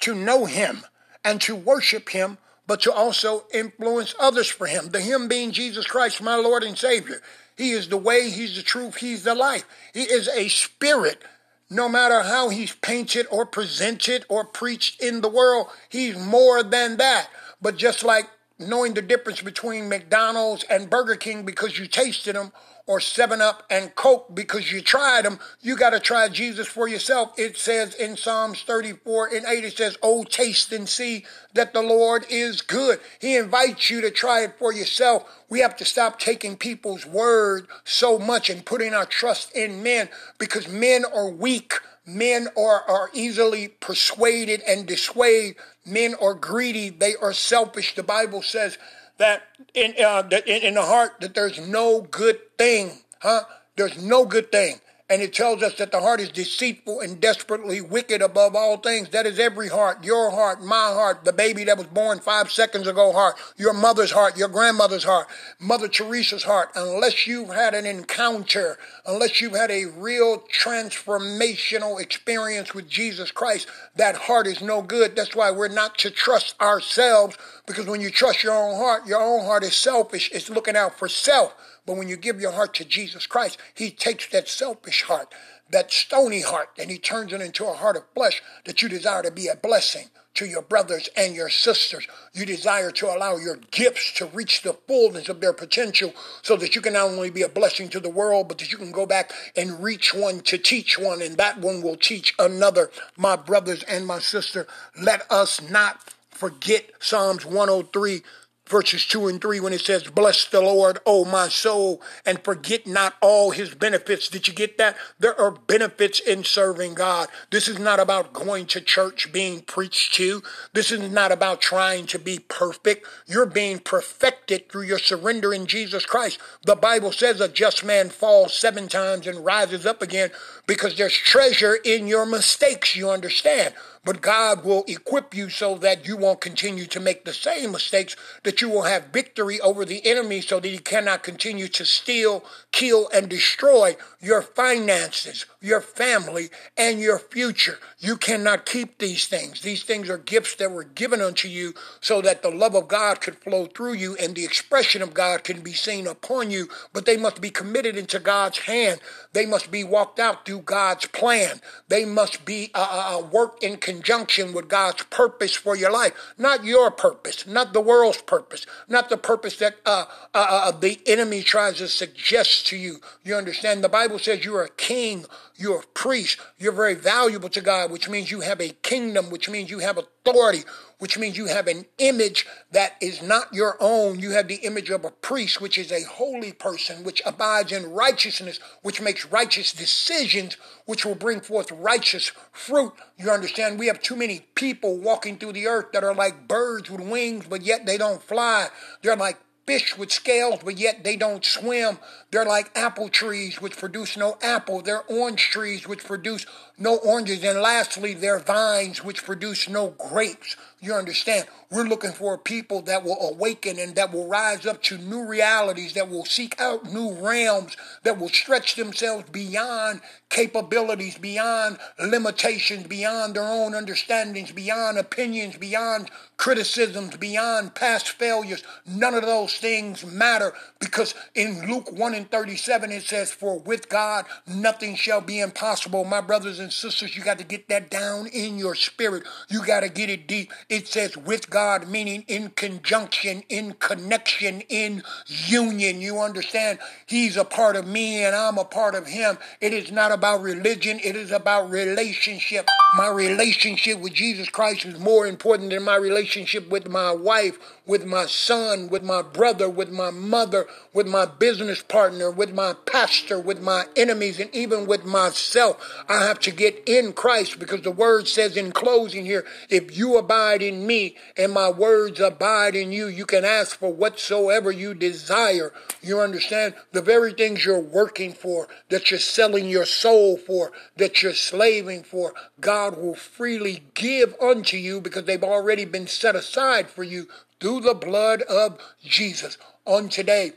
to 0.00 0.14
know 0.14 0.44
Him 0.44 0.82
and 1.24 1.40
to 1.42 1.56
worship 1.56 2.10
Him, 2.10 2.36
but 2.66 2.82
to 2.82 2.92
also 2.92 3.44
influence 3.52 4.14
others 4.20 4.48
for 4.48 4.66
Him. 4.66 4.90
The 4.90 5.00
Him 5.00 5.26
being 5.26 5.52
Jesus 5.52 5.86
Christ, 5.86 6.22
my 6.22 6.36
Lord 6.36 6.62
and 6.62 6.76
Savior. 6.76 7.22
He 7.56 7.70
is 7.70 7.88
the 7.88 7.96
way, 7.96 8.28
He's 8.28 8.56
the 8.56 8.62
truth, 8.62 8.96
He's 8.96 9.24
the 9.24 9.34
life. 9.34 9.64
He 9.94 10.02
is 10.02 10.28
a 10.28 10.48
spirit 10.48 11.22
no 11.70 11.88
matter 11.88 12.22
how 12.22 12.48
he's 12.48 12.74
painted 12.74 13.26
or 13.30 13.44
presented 13.44 14.24
or 14.28 14.44
preached 14.44 15.02
in 15.02 15.20
the 15.20 15.28
world, 15.28 15.68
he's 15.88 16.16
more 16.16 16.62
than 16.62 16.96
that. 16.96 17.28
But 17.60 17.76
just 17.76 18.02
like 18.02 18.28
knowing 18.58 18.94
the 18.94 19.02
difference 19.02 19.42
between 19.42 19.88
McDonald's 19.88 20.64
and 20.64 20.90
Burger 20.90 21.16
King 21.16 21.44
because 21.44 21.78
you 21.78 21.86
tasted 21.86 22.34
them 22.34 22.52
or 22.88 23.00
7 23.00 23.42
Up 23.42 23.64
and 23.68 23.94
Coke 23.94 24.34
because 24.34 24.72
you 24.72 24.80
tried 24.80 25.26
them. 25.26 25.38
You 25.60 25.76
got 25.76 25.90
to 25.90 26.00
try 26.00 26.28
Jesus 26.30 26.66
for 26.66 26.88
yourself. 26.88 27.38
It 27.38 27.58
says 27.58 27.94
in 27.94 28.16
Psalms 28.16 28.62
34 28.62 29.28
and 29.28 29.46
8, 29.46 29.62
it 29.62 29.76
says, 29.76 29.98
Oh, 30.02 30.24
taste 30.24 30.72
and 30.72 30.88
see 30.88 31.26
that 31.52 31.74
the 31.74 31.82
Lord 31.82 32.24
is 32.30 32.62
good. 32.62 32.98
He 33.20 33.36
invites 33.36 33.90
you 33.90 34.00
to 34.00 34.10
try 34.10 34.40
it 34.40 34.54
for 34.58 34.72
yourself. 34.72 35.28
We 35.50 35.60
have 35.60 35.76
to 35.76 35.84
stop 35.84 36.18
taking 36.18 36.56
people's 36.56 37.04
word 37.04 37.66
so 37.84 38.18
much 38.18 38.48
and 38.48 38.64
putting 38.64 38.94
our 38.94 39.06
trust 39.06 39.54
in 39.54 39.82
men 39.82 40.08
because 40.38 40.66
men 40.66 41.04
are 41.04 41.28
weak. 41.28 41.74
Men 42.06 42.48
are, 42.56 42.88
are 42.88 43.10
easily 43.12 43.68
persuaded 43.68 44.62
and 44.66 44.86
dissuaded. 44.86 45.56
Men 45.84 46.14
are 46.22 46.32
greedy. 46.32 46.88
They 46.88 47.16
are 47.16 47.34
selfish. 47.34 47.94
The 47.94 48.02
Bible 48.02 48.40
says 48.40 48.78
that 49.18 49.42
in, 49.74 49.94
uh, 50.02 50.28
in 50.46 50.74
the 50.74 50.82
heart 50.82 51.20
that 51.20 51.34
there's 51.34 51.58
no 51.58 52.02
good 52.02 52.38
thing, 52.56 52.92
huh? 53.20 53.42
There's 53.76 54.02
no 54.02 54.24
good 54.24 54.50
thing. 54.50 54.80
And 55.10 55.22
it 55.22 55.32
tells 55.32 55.62
us 55.62 55.74
that 55.76 55.90
the 55.90 56.00
heart 56.00 56.20
is 56.20 56.28
deceitful 56.28 57.00
and 57.00 57.18
desperately 57.18 57.80
wicked 57.80 58.20
above 58.20 58.54
all 58.54 58.76
things. 58.76 59.08
That 59.08 59.24
is 59.24 59.38
every 59.38 59.68
heart, 59.68 60.04
your 60.04 60.30
heart, 60.30 60.62
my 60.62 60.90
heart, 60.92 61.24
the 61.24 61.32
baby 61.32 61.64
that 61.64 61.78
was 61.78 61.86
born 61.86 62.20
five 62.20 62.52
seconds 62.52 62.86
ago 62.86 63.12
heart, 63.12 63.36
your 63.56 63.72
mother's 63.72 64.10
heart, 64.10 64.36
your 64.36 64.48
grandmother's 64.48 65.04
heart, 65.04 65.26
Mother 65.58 65.88
Teresa's 65.88 66.44
heart. 66.44 66.68
Unless 66.74 67.26
you've 67.26 67.54
had 67.54 67.74
an 67.74 67.86
encounter, 67.86 68.76
unless 69.08 69.40
you've 69.40 69.56
had 69.56 69.70
a 69.70 69.86
real 69.86 70.38
transformational 70.52 71.98
experience 71.98 72.74
with 72.74 72.88
Jesus 72.88 73.30
Christ, 73.30 73.66
that 73.96 74.14
heart 74.14 74.46
is 74.46 74.60
no 74.60 74.82
good. 74.82 75.16
That's 75.16 75.34
why 75.34 75.50
we're 75.50 75.68
not 75.68 75.96
to 75.98 76.10
trust 76.10 76.54
ourselves 76.60 77.36
because 77.66 77.86
when 77.86 78.02
you 78.02 78.10
trust 78.10 78.44
your 78.44 78.52
own 78.52 78.76
heart, 78.76 79.06
your 79.06 79.22
own 79.22 79.46
heart 79.46 79.64
is 79.64 79.74
selfish. 79.74 80.30
It's 80.30 80.50
looking 80.50 80.76
out 80.76 80.98
for 80.98 81.08
self. 81.08 81.54
But 81.86 81.96
when 81.96 82.08
you 82.08 82.18
give 82.18 82.38
your 82.38 82.52
heart 82.52 82.74
to 82.74 82.84
Jesus 82.84 83.26
Christ, 83.26 83.56
He 83.74 83.90
takes 83.90 84.28
that 84.28 84.46
selfish 84.46 85.04
heart, 85.04 85.34
that 85.70 85.90
stony 85.90 86.42
heart, 86.42 86.68
and 86.78 86.90
He 86.90 86.98
turns 86.98 87.32
it 87.32 87.40
into 87.40 87.66
a 87.66 87.72
heart 87.72 87.96
of 87.96 88.04
flesh 88.14 88.42
that 88.66 88.82
you 88.82 88.90
desire 88.90 89.22
to 89.22 89.30
be 89.30 89.48
a 89.48 89.56
blessing 89.56 90.10
to 90.38 90.46
your 90.46 90.62
brothers 90.62 91.08
and 91.16 91.34
your 91.34 91.48
sisters. 91.48 92.06
You 92.32 92.46
desire 92.46 92.92
to 92.92 93.06
allow 93.06 93.36
your 93.36 93.56
gifts 93.72 94.12
to 94.14 94.26
reach 94.26 94.62
the 94.62 94.72
fullness 94.86 95.28
of 95.28 95.40
their 95.40 95.52
potential 95.52 96.14
so 96.42 96.56
that 96.56 96.76
you 96.76 96.80
can 96.80 96.92
not 96.92 97.08
only 97.08 97.30
be 97.30 97.42
a 97.42 97.48
blessing 97.48 97.88
to 97.88 98.00
the 98.00 98.08
world, 98.08 98.46
but 98.46 98.58
that 98.58 98.70
you 98.70 98.78
can 98.78 98.92
go 98.92 99.04
back 99.04 99.32
and 99.56 99.82
reach 99.82 100.14
one 100.14 100.40
to 100.42 100.56
teach 100.56 100.96
one, 100.96 101.20
and 101.20 101.36
that 101.38 101.58
one 101.58 101.82
will 101.82 101.96
teach 101.96 102.34
another. 102.38 102.90
My 103.16 103.34
brothers 103.34 103.82
and 103.82 104.06
my 104.06 104.20
sister, 104.20 104.68
let 105.00 105.30
us 105.30 105.60
not 105.60 106.14
forget 106.30 106.92
Psalms 107.00 107.44
103 107.44 108.22
verses 108.68 109.04
2 109.06 109.28
and 109.28 109.40
3 109.40 109.60
when 109.60 109.72
it 109.72 109.80
says, 109.80 110.04
Bless 110.04 110.44
the 110.44 110.60
Lord, 110.60 110.98
O 111.06 111.24
my 111.24 111.48
soul, 111.48 112.00
and 112.24 112.42
forget 112.42 112.86
not 112.86 113.14
all 113.20 113.50
his 113.50 113.74
benefits. 113.74 114.28
Did 114.28 114.46
you 114.46 114.54
get 114.54 114.78
that? 114.78 114.96
There 115.18 115.38
are 115.40 115.50
benefits 115.50 116.20
in 116.20 116.44
serving 116.44 116.94
God. 116.94 117.28
This 117.50 117.68
is 117.68 117.78
not 117.78 118.00
about 118.00 118.32
going 118.32 118.66
to 118.66 118.80
church 118.80 119.32
being 119.32 119.60
preached 119.60 120.14
to. 120.14 120.42
This 120.72 120.92
is 120.92 121.10
not 121.10 121.32
about 121.32 121.60
trying 121.60 122.06
to 122.06 122.18
be 122.18 122.38
perfect. 122.38 123.06
You're 123.26 123.46
being 123.46 123.78
perfected 123.78 124.68
through 124.68 124.82
your 124.82 124.98
surrender 124.98 125.52
in 125.52 125.66
Jesus 125.66 126.06
Christ. 126.06 126.38
The 126.64 126.76
Bible 126.76 127.12
says 127.12 127.40
a 127.40 127.48
just 127.48 127.84
man 127.84 128.10
falls 128.10 128.54
seven 128.54 128.88
times 128.88 129.26
and 129.26 129.44
rises 129.44 129.86
up 129.86 130.02
again 130.02 130.30
because 130.66 130.96
there's 130.96 131.16
treasure 131.16 131.76
in 131.84 132.06
your 132.06 132.26
mistakes, 132.26 132.94
you 132.94 133.10
understand. 133.10 133.74
But 134.04 134.20
God 134.22 134.64
will 134.64 134.84
equip 134.86 135.34
you 135.34 135.50
so 135.50 135.76
that 135.78 136.06
you 136.06 136.16
won't 136.16 136.40
continue 136.40 136.86
to 136.86 137.00
make 137.00 137.24
the 137.24 137.34
same 137.34 137.72
mistakes, 137.72 138.16
that 138.42 138.57
you 138.60 138.68
will 138.68 138.82
have 138.82 139.12
victory 139.12 139.60
over 139.60 139.84
the 139.84 140.04
enemy 140.06 140.40
so 140.40 140.60
that 140.60 140.68
he 140.68 140.78
cannot 140.78 141.22
continue 141.22 141.68
to 141.68 141.84
steal, 141.84 142.44
kill, 142.72 143.08
and 143.12 143.28
destroy 143.28 143.96
your 144.20 144.42
finances, 144.42 145.46
your 145.60 145.80
family, 145.80 146.48
and 146.76 147.00
your 147.00 147.18
future. 147.18 147.78
You 147.98 148.16
cannot 148.16 148.66
keep 148.66 148.98
these 148.98 149.26
things. 149.26 149.60
These 149.60 149.82
things 149.82 150.08
are 150.08 150.18
gifts 150.18 150.54
that 150.56 150.70
were 150.70 150.84
given 150.84 151.20
unto 151.20 151.48
you 151.48 151.74
so 152.00 152.20
that 152.22 152.42
the 152.42 152.50
love 152.50 152.74
of 152.74 152.88
God 152.88 153.20
could 153.20 153.36
flow 153.36 153.66
through 153.66 153.94
you 153.94 154.16
and 154.16 154.34
the 154.34 154.44
expression 154.44 155.02
of 155.02 155.14
God 155.14 155.44
can 155.44 155.60
be 155.60 155.72
seen 155.72 156.06
upon 156.06 156.50
you, 156.50 156.68
but 156.92 157.06
they 157.06 157.16
must 157.16 157.40
be 157.40 157.50
committed 157.50 157.96
into 157.96 158.18
God's 158.18 158.58
hand. 158.58 159.00
They 159.32 159.46
must 159.46 159.70
be 159.70 159.84
walked 159.84 160.18
out 160.18 160.44
through 160.44 160.60
God's 160.60 161.06
plan. 161.06 161.60
They 161.88 162.04
must 162.04 162.44
be 162.44 162.70
uh, 162.74 162.88
uh, 162.90 163.18
uh 163.18 163.26
worked 163.26 163.62
in 163.62 163.76
conjunction 163.76 164.52
with 164.52 164.68
God's 164.68 165.02
purpose 165.04 165.54
for 165.54 165.76
your 165.76 165.90
life, 165.90 166.12
not 166.36 166.64
your 166.64 166.90
purpose, 166.90 167.46
not 167.46 167.72
the 167.72 167.80
world's 167.80 168.22
purpose, 168.22 168.47
not 168.88 169.08
the 169.08 169.16
purpose 169.16 169.56
that 169.56 169.76
uh, 169.84 170.06
uh, 170.34 170.46
uh, 170.50 170.70
the 170.70 171.00
enemy 171.06 171.42
tries 171.42 171.78
to 171.78 171.88
suggest 171.88 172.66
to 172.68 172.76
you. 172.76 173.00
You 173.24 173.34
understand? 173.34 173.82
The 173.82 173.88
Bible 173.88 174.18
says 174.18 174.44
you 174.44 174.54
are 174.56 174.64
a 174.64 174.70
king 174.70 175.26
you're 175.58 175.80
a 175.80 175.86
priest. 175.88 176.38
You're 176.56 176.72
very 176.72 176.94
valuable 176.94 177.48
to 177.48 177.60
God, 177.60 177.90
which 177.90 178.08
means 178.08 178.30
you 178.30 178.40
have 178.40 178.60
a 178.60 178.68
kingdom, 178.68 179.28
which 179.28 179.50
means 179.50 179.70
you 179.70 179.80
have 179.80 179.98
authority, 179.98 180.62
which 180.98 181.18
means 181.18 181.36
you 181.36 181.46
have 181.46 181.66
an 181.66 181.84
image 181.98 182.46
that 182.70 182.94
is 183.00 183.20
not 183.20 183.52
your 183.52 183.76
own. 183.80 184.20
You 184.20 184.30
have 184.30 184.46
the 184.46 184.56
image 184.56 184.88
of 184.90 185.04
a 185.04 185.10
priest, 185.10 185.60
which 185.60 185.76
is 185.76 185.90
a 185.90 186.04
holy 186.04 186.52
person, 186.52 187.02
which 187.02 187.20
abides 187.26 187.72
in 187.72 187.90
righteousness, 187.90 188.60
which 188.82 189.00
makes 189.00 189.26
righteous 189.26 189.72
decisions, 189.72 190.56
which 190.86 191.04
will 191.04 191.16
bring 191.16 191.40
forth 191.40 191.72
righteous 191.72 192.30
fruit. 192.52 192.92
You 193.18 193.30
understand? 193.30 193.80
We 193.80 193.88
have 193.88 194.00
too 194.00 194.16
many 194.16 194.46
people 194.54 194.96
walking 194.98 195.38
through 195.38 195.54
the 195.54 195.66
earth 195.66 195.86
that 195.92 196.04
are 196.04 196.14
like 196.14 196.46
birds 196.46 196.88
with 196.88 197.00
wings, 197.00 197.46
but 197.48 197.62
yet 197.62 197.84
they 197.84 197.98
don't 197.98 198.22
fly. 198.22 198.68
They're 199.02 199.16
like 199.16 199.38
fish 199.68 199.98
with 199.98 200.10
scales, 200.10 200.60
but 200.64 200.78
yet 200.78 201.04
they 201.04 201.14
don't 201.14 201.44
swim. 201.44 201.98
They're 202.30 202.46
like 202.46 202.70
apple 202.74 203.10
trees 203.10 203.60
which 203.60 203.76
produce 203.76 204.16
no 204.16 204.38
apple. 204.40 204.80
They're 204.80 205.02
orange 205.02 205.50
trees 205.50 205.86
which 205.86 206.06
produce 206.06 206.46
no 206.78 206.96
oranges. 206.96 207.42
And 207.44 207.60
lastly, 207.60 208.14
they're 208.14 208.38
vines 208.38 209.04
which 209.04 209.24
produce 209.24 209.68
no 209.68 209.94
grapes. 209.98 210.56
You 210.80 210.94
understand? 210.94 211.46
We're 211.70 211.82
looking 211.82 212.12
for 212.12 212.38
people 212.38 212.82
that 212.82 213.04
will 213.04 213.18
awaken 213.30 213.78
and 213.78 213.94
that 213.96 214.12
will 214.12 214.28
rise 214.28 214.64
up 214.64 214.80
to 214.84 214.96
new 214.96 215.26
realities, 215.26 215.92
that 215.94 216.08
will 216.08 216.24
seek 216.24 216.58
out 216.60 216.90
new 216.92 217.12
realms, 217.12 217.76
that 218.04 218.18
will 218.18 218.28
stretch 218.28 218.76
themselves 218.76 219.28
beyond 219.30 220.00
capabilities, 220.30 221.18
beyond 221.18 221.78
limitations, 221.98 222.86
beyond 222.86 223.34
their 223.34 223.42
own 223.42 223.74
understandings, 223.74 224.52
beyond 224.52 224.98
opinions, 224.98 225.56
beyond 225.56 226.10
criticisms, 226.36 227.16
beyond 227.16 227.74
past 227.74 228.10
failures. 228.10 228.62
None 228.86 229.14
of 229.14 229.22
those 229.22 229.54
things 229.54 230.06
matter 230.06 230.52
because 230.78 231.14
in 231.34 231.68
Luke 231.68 231.90
1 231.92 232.14
and 232.14 232.30
37 232.30 232.92
it 232.92 233.02
says, 233.02 233.32
For 233.32 233.58
with 233.58 233.88
God 233.88 234.26
nothing 234.46 234.94
shall 234.94 235.20
be 235.20 235.40
impossible. 235.40 236.04
My 236.04 236.20
brothers 236.20 236.60
and 236.60 236.67
sisters, 236.72 237.16
you 237.16 237.22
got 237.22 237.38
to 237.38 237.44
get 237.44 237.68
that 237.68 237.90
down 237.90 238.26
in 238.26 238.58
your 238.58 238.74
spirit. 238.74 239.24
You 239.48 239.64
got 239.64 239.80
to 239.80 239.88
get 239.88 240.10
it 240.10 240.26
deep. 240.26 240.52
It 240.68 240.88
says 240.88 241.16
with 241.16 241.48
God 241.48 241.58
God, 241.58 241.88
meaning 241.88 242.24
in 242.28 242.50
conjunction, 242.50 243.42
in 243.48 243.72
connection, 243.74 244.60
in 244.68 245.02
union. 245.26 246.00
You 246.00 246.20
understand? 246.20 246.78
He's 247.06 247.36
a 247.36 247.44
part 247.44 247.76
of 247.76 247.86
me 247.86 248.22
and 248.24 248.34
I'm 248.34 248.58
a 248.58 248.64
part 248.64 248.94
of 248.94 249.06
him. 249.06 249.38
It 249.60 249.72
is 249.72 249.90
not 249.90 250.12
about 250.12 250.40
religion, 250.40 251.00
it 251.02 251.16
is 251.16 251.32
about 251.32 251.68
relationship. 251.68 252.68
My 252.96 253.08
relationship 253.08 253.98
with 253.98 254.14
Jesus 254.14 254.48
Christ 254.48 254.86
is 254.86 254.98
more 254.98 255.26
important 255.26 255.70
than 255.70 255.82
my 255.82 255.96
relationship 255.96 256.68
with 256.70 256.88
my 256.88 257.12
wife, 257.12 257.58
with 257.88 258.04
my 258.04 258.26
son, 258.26 258.88
with 258.90 259.02
my 259.02 259.22
brother, 259.22 259.68
with 259.68 259.90
my 259.90 260.10
mother, 260.10 260.66
with 260.92 261.06
my 261.06 261.24
business 261.24 261.82
partner, 261.82 262.30
with 262.30 262.52
my 262.52 262.74
pastor, 262.84 263.40
with 263.40 263.62
my 263.62 263.86
enemies, 263.96 264.38
and 264.38 264.54
even 264.54 264.86
with 264.86 265.06
myself. 265.06 266.04
I 266.06 266.24
have 266.26 266.38
to 266.40 266.50
get 266.50 266.82
in 266.86 267.14
Christ 267.14 267.58
because 267.58 267.80
the 267.80 267.90
word 267.90 268.28
says 268.28 268.58
in 268.58 268.72
closing 268.72 269.24
here, 269.24 269.46
if 269.70 269.96
you 269.96 270.18
abide 270.18 270.60
in 270.60 270.86
me 270.86 271.16
and 271.36 271.50
my 271.50 271.70
words 271.70 272.20
abide 272.20 272.76
in 272.76 272.92
you, 272.92 273.06
you 273.06 273.24
can 273.24 273.46
ask 273.46 273.78
for 273.78 273.92
whatsoever 273.92 274.70
you 274.70 274.92
desire. 274.92 275.72
You 276.02 276.20
understand? 276.20 276.74
The 276.92 277.00
very 277.00 277.32
things 277.32 277.64
you're 277.64 277.80
working 277.80 278.34
for, 278.34 278.68
that 278.90 279.10
you're 279.10 279.18
selling 279.18 279.66
your 279.66 279.86
soul 279.86 280.36
for, 280.36 280.72
that 280.98 281.22
you're 281.22 281.32
slaving 281.32 282.02
for, 282.02 282.34
God 282.60 282.98
will 282.98 283.14
freely 283.14 283.84
give 283.94 284.34
unto 284.42 284.76
you 284.76 285.00
because 285.00 285.24
they've 285.24 285.42
already 285.42 285.86
been 285.86 286.06
set 286.06 286.36
aside 286.36 286.90
for 286.90 287.02
you 287.02 287.28
through 287.60 287.80
the 287.80 287.94
blood 287.94 288.42
of 288.42 288.78
Jesus. 289.02 289.58
On 289.84 290.08
today, 290.08 290.52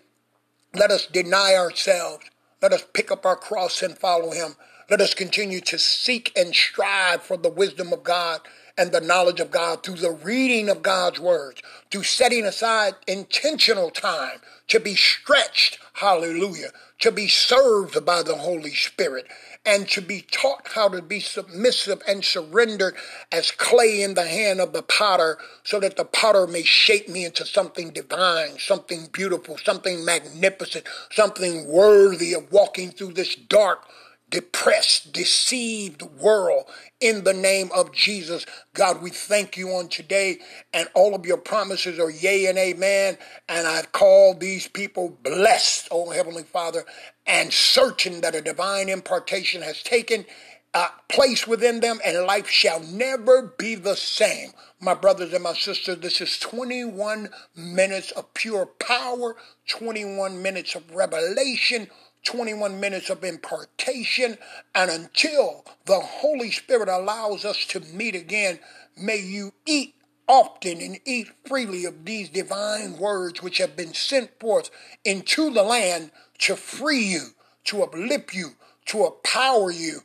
let 0.74 0.92
us 0.92 1.06
deny 1.06 1.56
ourselves. 1.56 2.26
Let 2.62 2.74
us 2.74 2.86
pick 2.94 3.12
up 3.12 3.26
our 3.26 3.36
cross 3.36 3.82
and 3.82 3.98
follow 3.98 4.32
him. 4.32 4.56
Let 4.90 5.02
us 5.02 5.14
continue 5.14 5.62
to 5.62 5.80
seek 5.80 6.32
and 6.38 6.54
strive 6.54 7.24
for 7.24 7.38
the 7.38 7.50
wisdom 7.50 7.94
of 7.94 8.04
God 8.04 8.42
and 8.78 8.92
the 8.92 9.02
knowledge 9.02 9.40
of 9.40 9.52
God 9.52 9.84
through 9.84 9.96
the 9.96 10.12
reading 10.12 10.70
of 10.70 10.82
God's 10.82 11.20
words, 11.20 11.62
through 11.90 12.04
setting 12.04 12.46
aside 12.46 12.94
intentional 13.08 13.90
time 13.90 14.40
to 14.68 14.80
be 14.80 14.96
stretched, 14.96 15.80
hallelujah, 15.94 16.70
to 17.00 17.12
be 17.12 17.28
served 17.28 18.06
by 18.06 18.24
the 18.24 18.38
Holy 18.38 18.74
Spirit, 18.74 19.28
and 19.66 19.88
to 19.90 20.02
be 20.02 20.22
taught 20.32 20.70
how 20.74 20.90
to 20.90 21.02
be 21.02 21.20
submissive 21.20 22.02
and 22.08 22.24
surrendered 22.26 22.96
as 23.32 23.52
clay 23.52 24.02
in 24.02 24.14
the 24.14 24.26
hand 24.26 24.60
of 24.60 24.74
the 24.74 24.82
potter 24.82 25.38
so 25.64 25.80
that 25.80 25.98
the 25.98 26.06
potter 26.06 26.48
may 26.48 26.64
shape 26.64 27.08
me 27.08 27.26
into 27.26 27.46
something 27.46 27.92
divine, 27.92 28.58
something 28.58 29.08
beautiful, 29.12 29.58
something 29.58 30.04
magnificent, 30.04 30.86
something 31.12 31.68
worthy 31.68 32.34
of 32.34 32.52
walking 32.52 32.92
through 32.92 33.14
this 33.14 33.36
dark, 33.36 33.84
depressed, 34.32 35.14
deceived 35.14 36.02
world 36.02 36.64
in 37.00 37.24
the 37.24 37.34
name 37.34 37.70
of 37.76 37.92
Jesus. 37.92 38.46
God, 38.74 39.02
we 39.02 39.12
thank 39.12 39.58
you 39.58 39.70
on 39.70 39.90
today, 39.90 40.40
and 40.74 40.88
all 40.96 41.14
of 41.14 41.26
your 41.26 41.38
promises 41.38 42.00
are 42.00 42.10
yea 42.10 42.48
and 42.48 42.58
amen. 42.58 43.18
And 43.48 43.68
I 43.68 43.84
call 43.92 44.34
these 44.34 44.68
people 44.68 45.20
blessed, 45.22 45.90
oh 45.92 46.10
Heavenly 46.10 46.44
Father, 46.44 46.86
and 47.28 47.54
certain 47.54 48.22
that 48.22 48.34
a 48.34 48.42
divine 48.42 48.90
impartation 48.90 49.62
has 49.62 49.84
taken 49.84 50.26
uh, 50.74 50.88
place 51.10 51.46
within 51.46 51.82
them, 51.82 52.00
and 52.06 52.26
life 52.26 52.48
shall 52.48 52.80
never 52.80 53.54
be 53.58 53.76
the 53.76 53.96
same. 53.96 54.52
My 54.80 54.94
brothers 54.94 55.34
and 55.34 55.44
my 55.44 55.54
sisters, 55.54 55.98
this 56.00 56.22
is 56.22 56.40
21 56.40 57.30
minutes 57.56 58.12
of 58.12 58.34
pure 58.34 58.66
power, 58.66 59.36
21 59.68 60.42
minutes 60.42 60.76
of 60.76 60.90
revelation 60.96 61.90
21 62.24 62.80
minutes 62.80 63.10
of 63.10 63.24
impartation, 63.24 64.38
and 64.76 64.92
until 64.92 65.66
the 65.86 66.00
Holy 66.00 66.52
Spirit 66.52 66.90
allows 66.90 67.46
us 67.46 67.66
to 67.66 67.80
meet 67.80 68.16
again, 68.16 68.60
may 68.98 69.18
you 69.18 69.54
eat 69.66 69.96
often 70.28 70.80
and 70.80 71.00
eat 71.06 71.28
freely 71.46 71.86
of 71.86 72.06
these 72.06 72.30
divine 72.30 72.98
words 72.98 73.42
which 73.42 73.58
have 73.58 73.76
been 73.76 73.94
sent 73.94 74.40
forth 74.40 74.70
into 75.04 75.50
the 75.50 75.64
land 75.64 76.12
to 76.38 76.56
free 76.56 77.04
you, 77.04 77.28
to 77.66 77.84
uplift 77.84 78.34
you, 78.34 78.52
to 78.86 79.06
empower 79.06 79.72
you, 79.72 80.00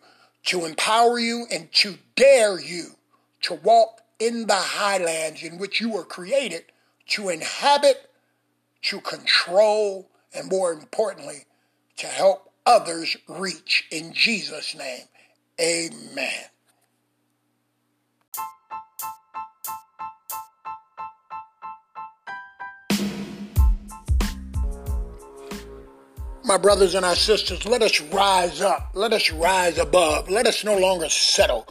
to 0.44 0.64
empower 0.64 1.18
you, 1.18 1.46
and 1.50 1.72
to 1.72 1.98
dare 2.16 2.58
you 2.58 2.96
to 3.42 3.54
walk 3.54 4.00
in 4.18 4.46
the 4.46 4.54
highlands 4.54 5.42
in 5.42 5.58
which 5.58 5.80
you 5.80 5.90
were 5.90 6.04
created 6.04 6.64
to 7.06 7.28
inhabit, 7.28 8.10
to 8.82 9.00
control, 9.00 10.08
and 10.34 10.50
more 10.50 10.72
importantly, 10.72 11.44
to 11.96 12.06
help 12.06 12.50
others 12.64 13.16
reach. 13.28 13.86
In 13.90 14.12
Jesus' 14.12 14.74
name, 14.74 15.04
amen. 15.60 16.44
My 26.44 26.56
brothers 26.56 26.94
and 26.94 27.04
our 27.04 27.16
sisters, 27.16 27.66
let 27.66 27.82
us 27.82 28.00
rise 28.00 28.60
up. 28.60 28.92
Let 28.94 29.12
us 29.12 29.32
rise 29.32 29.78
above. 29.78 30.30
Let 30.30 30.46
us 30.46 30.62
no 30.62 30.78
longer 30.78 31.08
settle. 31.08 31.66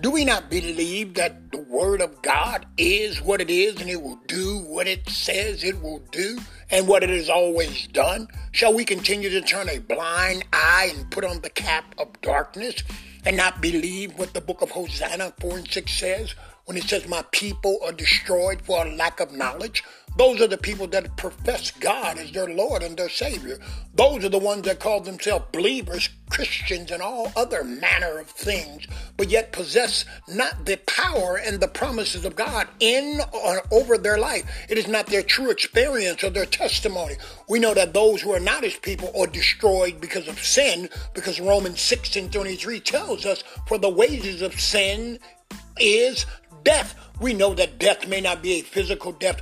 Do 0.00 0.12
we 0.12 0.24
not 0.24 0.48
believe 0.48 1.14
that 1.14 1.50
the 1.50 1.58
Word 1.58 2.00
of 2.00 2.22
God 2.22 2.66
is 2.76 3.20
what 3.20 3.40
it 3.40 3.50
is 3.50 3.80
and 3.80 3.90
it 3.90 4.00
will 4.00 4.20
do 4.28 4.58
what 4.60 4.86
it 4.86 5.08
says 5.08 5.64
it 5.64 5.82
will 5.82 6.02
do? 6.12 6.38
and 6.70 6.86
what 6.86 7.02
it 7.02 7.10
has 7.10 7.28
always 7.28 7.86
done? 7.88 8.28
Shall 8.52 8.74
we 8.74 8.84
continue 8.84 9.30
to 9.30 9.40
turn 9.40 9.68
a 9.68 9.78
blind 9.78 10.44
eye 10.52 10.92
and 10.94 11.10
put 11.10 11.24
on 11.24 11.40
the 11.40 11.50
cap 11.50 11.94
of 11.98 12.20
darkness 12.20 12.82
and 13.24 13.36
not 13.36 13.60
believe 13.60 14.18
what 14.18 14.34
the 14.34 14.40
book 14.40 14.62
of 14.62 14.70
Hosea 14.70 15.32
4 15.40 15.58
and 15.58 15.70
6 15.70 15.92
says 15.92 16.34
when 16.68 16.76
it 16.76 16.84
says, 16.84 17.08
My 17.08 17.24
people 17.32 17.78
are 17.82 17.92
destroyed 17.92 18.60
for 18.60 18.84
a 18.84 18.94
lack 18.94 19.20
of 19.20 19.32
knowledge? 19.32 19.82
Those 20.18 20.40
are 20.42 20.48
the 20.48 20.58
people 20.58 20.86
that 20.88 21.16
profess 21.16 21.70
God 21.70 22.18
as 22.18 22.32
their 22.32 22.48
Lord 22.48 22.82
and 22.82 22.96
their 22.96 23.08
Savior. 23.08 23.58
Those 23.94 24.24
are 24.24 24.28
the 24.28 24.38
ones 24.38 24.62
that 24.62 24.80
call 24.80 25.00
themselves 25.00 25.46
believers, 25.52 26.10
Christians, 26.28 26.90
and 26.90 27.00
all 27.00 27.32
other 27.36 27.64
manner 27.64 28.18
of 28.18 28.26
things, 28.26 28.86
but 29.16 29.30
yet 29.30 29.52
possess 29.52 30.04
not 30.26 30.66
the 30.66 30.76
power 30.86 31.40
and 31.42 31.58
the 31.58 31.68
promises 31.68 32.26
of 32.26 32.36
God 32.36 32.68
in 32.80 33.20
or 33.32 33.62
over 33.70 33.96
their 33.96 34.18
life. 34.18 34.44
It 34.68 34.76
is 34.76 34.88
not 34.88 35.06
their 35.06 35.22
true 35.22 35.50
experience 35.50 36.22
or 36.22 36.30
their 36.30 36.46
testimony. 36.46 37.14
We 37.48 37.60
know 37.60 37.72
that 37.72 37.94
those 37.94 38.20
who 38.20 38.32
are 38.32 38.40
not 38.40 38.64
His 38.64 38.76
people 38.76 39.10
are 39.18 39.26
destroyed 39.26 40.00
because 40.02 40.28
of 40.28 40.38
sin, 40.40 40.90
because 41.14 41.40
Romans 41.40 41.80
6 41.80 42.16
and 42.16 42.30
23 42.30 42.80
tells 42.80 43.24
us, 43.24 43.42
For 43.66 43.78
the 43.78 43.88
wages 43.88 44.42
of 44.42 44.60
sin 44.60 45.18
is 45.80 46.26
death. 46.68 46.94
We 47.18 47.32
know 47.32 47.54
that 47.54 47.78
death 47.78 48.06
may 48.06 48.20
not 48.20 48.42
be 48.42 48.52
a 48.52 48.62
physical 48.62 49.12
death 49.12 49.40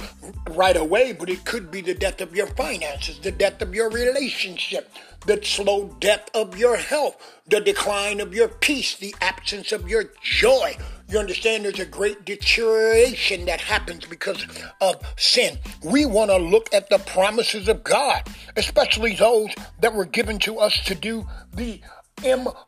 right 0.51 0.77
away, 0.77 1.13
but 1.13 1.29
it 1.29 1.45
could 1.45 1.73
be 1.73 1.81
the 1.81 1.93
death 1.93 2.21
of 2.21 2.37
your 2.37 2.47
finances, 2.47 3.19
the 3.19 3.33
death 3.33 3.61
of 3.61 3.75
your 3.75 3.91
relationship, 3.91 4.93
the 5.27 5.41
slow 5.43 5.97
death 5.99 6.31
of 6.35 6.57
your 6.57 6.77
health, 6.77 7.17
the 7.49 7.61
decline 7.61 8.21
of 8.21 8.33
your 8.33 8.47
peace, 8.47 8.95
the 8.95 9.13
absence 9.21 9.73
of 9.73 9.89
your 9.89 10.05
joy. 10.23 10.77
You 11.09 11.19
understand 11.19 11.65
there's 11.65 11.81
a 11.81 11.85
great 11.85 12.25
deterioration 12.25 13.47
that 13.47 13.61
happens 13.61 14.07
because 14.07 14.47
of 14.81 15.03
sin. 15.17 15.59
We 15.83 16.07
want 16.07 16.31
to 16.31 16.37
look 16.37 16.73
at 16.73 16.91
the 16.91 16.99
promises 16.99 17.67
of 17.67 17.83
God, 17.83 18.23
especially 18.57 19.17
those 19.17 19.51
that 19.81 19.95
were 19.95 20.05
given 20.05 20.39
to 20.41 20.61
us 20.61 20.79
to 20.85 20.95
do 20.95 21.27
the 21.53 21.81
impossible. 22.23 22.63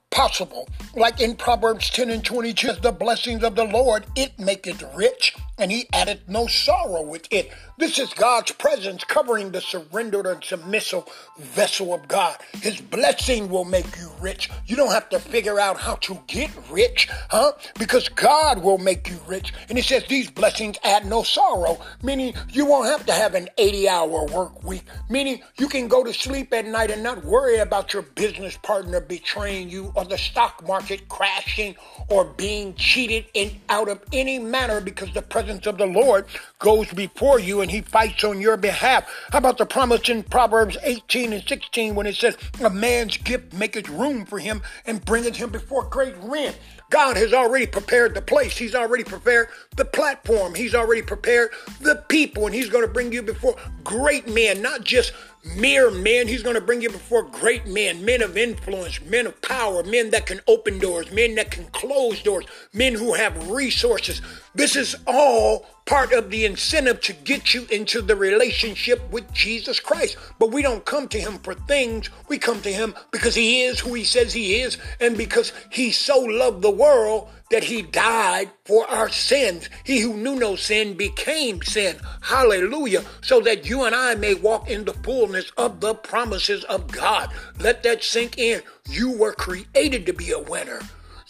Like 0.96 1.20
in 1.20 1.36
Proverbs 1.36 1.90
10 1.90 2.10
and 2.10 2.24
22, 2.24 2.72
the 2.82 2.92
blessings 2.92 3.44
of 3.44 3.54
the 3.54 3.64
Lord, 3.64 4.04
it 4.16 4.38
maketh 4.38 4.82
rich, 4.96 5.34
and 5.58 5.70
he 5.70 5.88
addeth 5.92 6.28
no 6.28 6.46
sorrow 6.46 7.02
with 7.02 7.26
it. 7.30 7.52
This 7.78 7.98
is 7.98 8.12
God's 8.14 8.50
presence 8.52 9.04
covering 9.04 9.52
the 9.52 9.60
surrendered 9.60 10.26
and 10.26 10.42
submissive 10.42 11.04
vessel 11.38 11.94
of 11.94 12.08
God. 12.08 12.36
His 12.60 12.80
blessing 12.80 13.48
will 13.48 13.64
make 13.64 13.96
you 13.96 14.10
rich. 14.20 14.50
You 14.66 14.74
don't 14.74 14.90
have 14.90 15.08
to 15.10 15.20
figure 15.20 15.60
out 15.60 15.78
how 15.78 15.94
to 15.96 16.18
get 16.26 16.50
rich, 16.70 17.08
huh? 17.30 17.52
Because 17.78 18.08
God 18.08 18.62
will 18.62 18.78
make 18.78 19.08
you 19.08 19.18
rich. 19.28 19.52
And 19.68 19.78
he 19.78 19.82
says 19.82 20.04
these 20.08 20.30
blessings 20.30 20.78
add 20.82 21.06
no 21.06 21.22
sorrow, 21.22 21.78
meaning 22.02 22.34
you 22.50 22.66
won't 22.66 22.88
have 22.88 23.06
to 23.06 23.12
have 23.12 23.36
an 23.36 23.48
80 23.58 23.88
hour 23.88 24.26
work 24.26 24.64
week, 24.64 24.84
meaning 25.08 25.40
you 25.58 25.68
can 25.68 25.86
go 25.86 26.02
to 26.02 26.12
sleep 26.12 26.52
at 26.52 26.66
night 26.66 26.90
and 26.90 27.02
not 27.02 27.24
worry 27.24 27.58
about 27.58 27.92
your 27.92 28.02
business 28.02 28.56
partner 28.56 29.00
betraying 29.00 29.70
you 29.70 29.92
or 29.98 30.04
the 30.04 30.16
stock 30.16 30.64
market 30.66 31.08
crashing 31.08 31.74
or 32.08 32.24
being 32.24 32.72
cheated 32.76 33.26
in 33.34 33.50
out 33.68 33.88
of 33.88 34.00
any 34.12 34.38
manner 34.38 34.80
because 34.80 35.12
the 35.12 35.22
presence 35.22 35.66
of 35.66 35.76
the 35.76 35.86
Lord 35.86 36.24
goes 36.60 36.92
before 36.92 37.40
you 37.40 37.62
and 37.62 37.70
he 37.70 37.80
fights 37.80 38.22
on 38.22 38.40
your 38.40 38.56
behalf. 38.56 39.04
How 39.32 39.38
about 39.38 39.58
the 39.58 39.66
promise 39.66 40.08
in 40.08 40.22
Proverbs 40.22 40.76
18 40.84 41.32
and 41.32 41.42
16 41.42 41.96
when 41.96 42.06
it 42.06 42.14
says, 42.14 42.38
A 42.62 42.70
man's 42.70 43.16
gift 43.16 43.52
maketh 43.52 43.88
room 43.88 44.24
for 44.24 44.38
him 44.38 44.62
and 44.86 45.04
bringeth 45.04 45.34
him 45.34 45.50
before 45.50 45.82
great 45.82 46.22
men. 46.22 46.54
God 46.90 47.16
has 47.16 47.34
already 47.34 47.66
prepared 47.66 48.14
the 48.14 48.22
place. 48.22 48.56
He's 48.56 48.74
already 48.74 49.04
prepared 49.04 49.48
the 49.76 49.84
platform. 49.84 50.54
He's 50.54 50.74
already 50.74 51.02
prepared 51.02 51.50
the 51.80 51.96
people, 52.08 52.46
and 52.46 52.54
He's 52.54 52.70
going 52.70 52.86
to 52.86 52.92
bring 52.92 53.12
you 53.12 53.22
before 53.22 53.56
great 53.84 54.26
men, 54.26 54.62
not 54.62 54.84
just 54.84 55.12
mere 55.56 55.90
men. 55.90 56.28
He's 56.28 56.42
going 56.42 56.54
to 56.54 56.60
bring 56.60 56.82
you 56.82 56.90
before 56.90 57.22
great 57.22 57.66
men, 57.66 58.04
men 58.04 58.22
of 58.22 58.36
influence, 58.36 59.00
men 59.02 59.26
of 59.26 59.40
power, 59.42 59.82
men 59.82 60.10
that 60.10 60.26
can 60.26 60.40
open 60.46 60.78
doors, 60.78 61.10
men 61.10 61.34
that 61.36 61.50
can 61.50 61.64
close 61.66 62.22
doors, 62.22 62.44
men 62.72 62.94
who 62.94 63.14
have 63.14 63.50
resources. 63.50 64.22
This 64.54 64.76
is 64.76 64.96
all 65.06 65.66
part 65.88 66.12
of 66.12 66.30
the 66.30 66.44
incentive 66.44 67.00
to 67.00 67.14
get 67.14 67.54
you 67.54 67.66
into 67.70 68.02
the 68.02 68.14
relationship 68.14 69.10
with 69.10 69.32
Jesus 69.32 69.80
Christ. 69.80 70.18
But 70.38 70.52
we 70.52 70.60
don't 70.60 70.84
come 70.84 71.08
to 71.08 71.18
him 71.18 71.38
for 71.38 71.54
things. 71.54 72.10
We 72.28 72.36
come 72.36 72.60
to 72.60 72.72
him 72.72 72.94
because 73.10 73.34
he 73.34 73.62
is 73.62 73.80
who 73.80 73.94
he 73.94 74.04
says 74.04 74.34
he 74.34 74.60
is 74.60 74.76
and 75.00 75.16
because 75.16 75.50
he 75.70 75.90
so 75.90 76.20
loved 76.20 76.60
the 76.60 76.70
world 76.70 77.30
that 77.50 77.64
he 77.64 77.80
died 77.80 78.50
for 78.66 78.86
our 78.90 79.08
sins. 79.08 79.70
He 79.82 80.00
who 80.00 80.12
knew 80.12 80.36
no 80.36 80.56
sin 80.56 80.92
became 80.92 81.62
sin. 81.62 81.96
Hallelujah. 82.20 83.02
So 83.22 83.40
that 83.40 83.66
you 83.66 83.84
and 83.84 83.94
I 83.94 84.14
may 84.14 84.34
walk 84.34 84.68
in 84.68 84.84
the 84.84 84.92
fullness 84.92 85.50
of 85.56 85.80
the 85.80 85.94
promises 85.94 86.64
of 86.64 86.92
God. 86.92 87.32
Let 87.58 87.82
that 87.84 88.04
sink 88.04 88.36
in. 88.36 88.60
You 88.90 89.16
were 89.16 89.32
created 89.32 90.04
to 90.04 90.12
be 90.12 90.32
a 90.32 90.38
winner. 90.38 90.80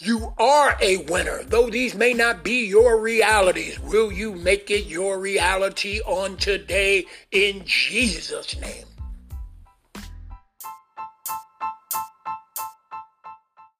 You 0.01 0.33
are 0.37 0.77
a 0.79 0.95
winner. 0.95 1.43
Though 1.43 1.69
these 1.69 1.93
may 1.93 2.13
not 2.13 2.41
be 2.41 2.65
your 2.65 3.01
realities, 3.01 3.77
will 3.81 4.13
you 4.13 4.33
make 4.33 4.71
it 4.71 4.85
your 4.85 5.19
reality 5.19 5.99
on 6.05 6.37
today 6.37 7.05
in 7.31 7.63
Jesus' 7.65 8.57
name? 8.61 8.88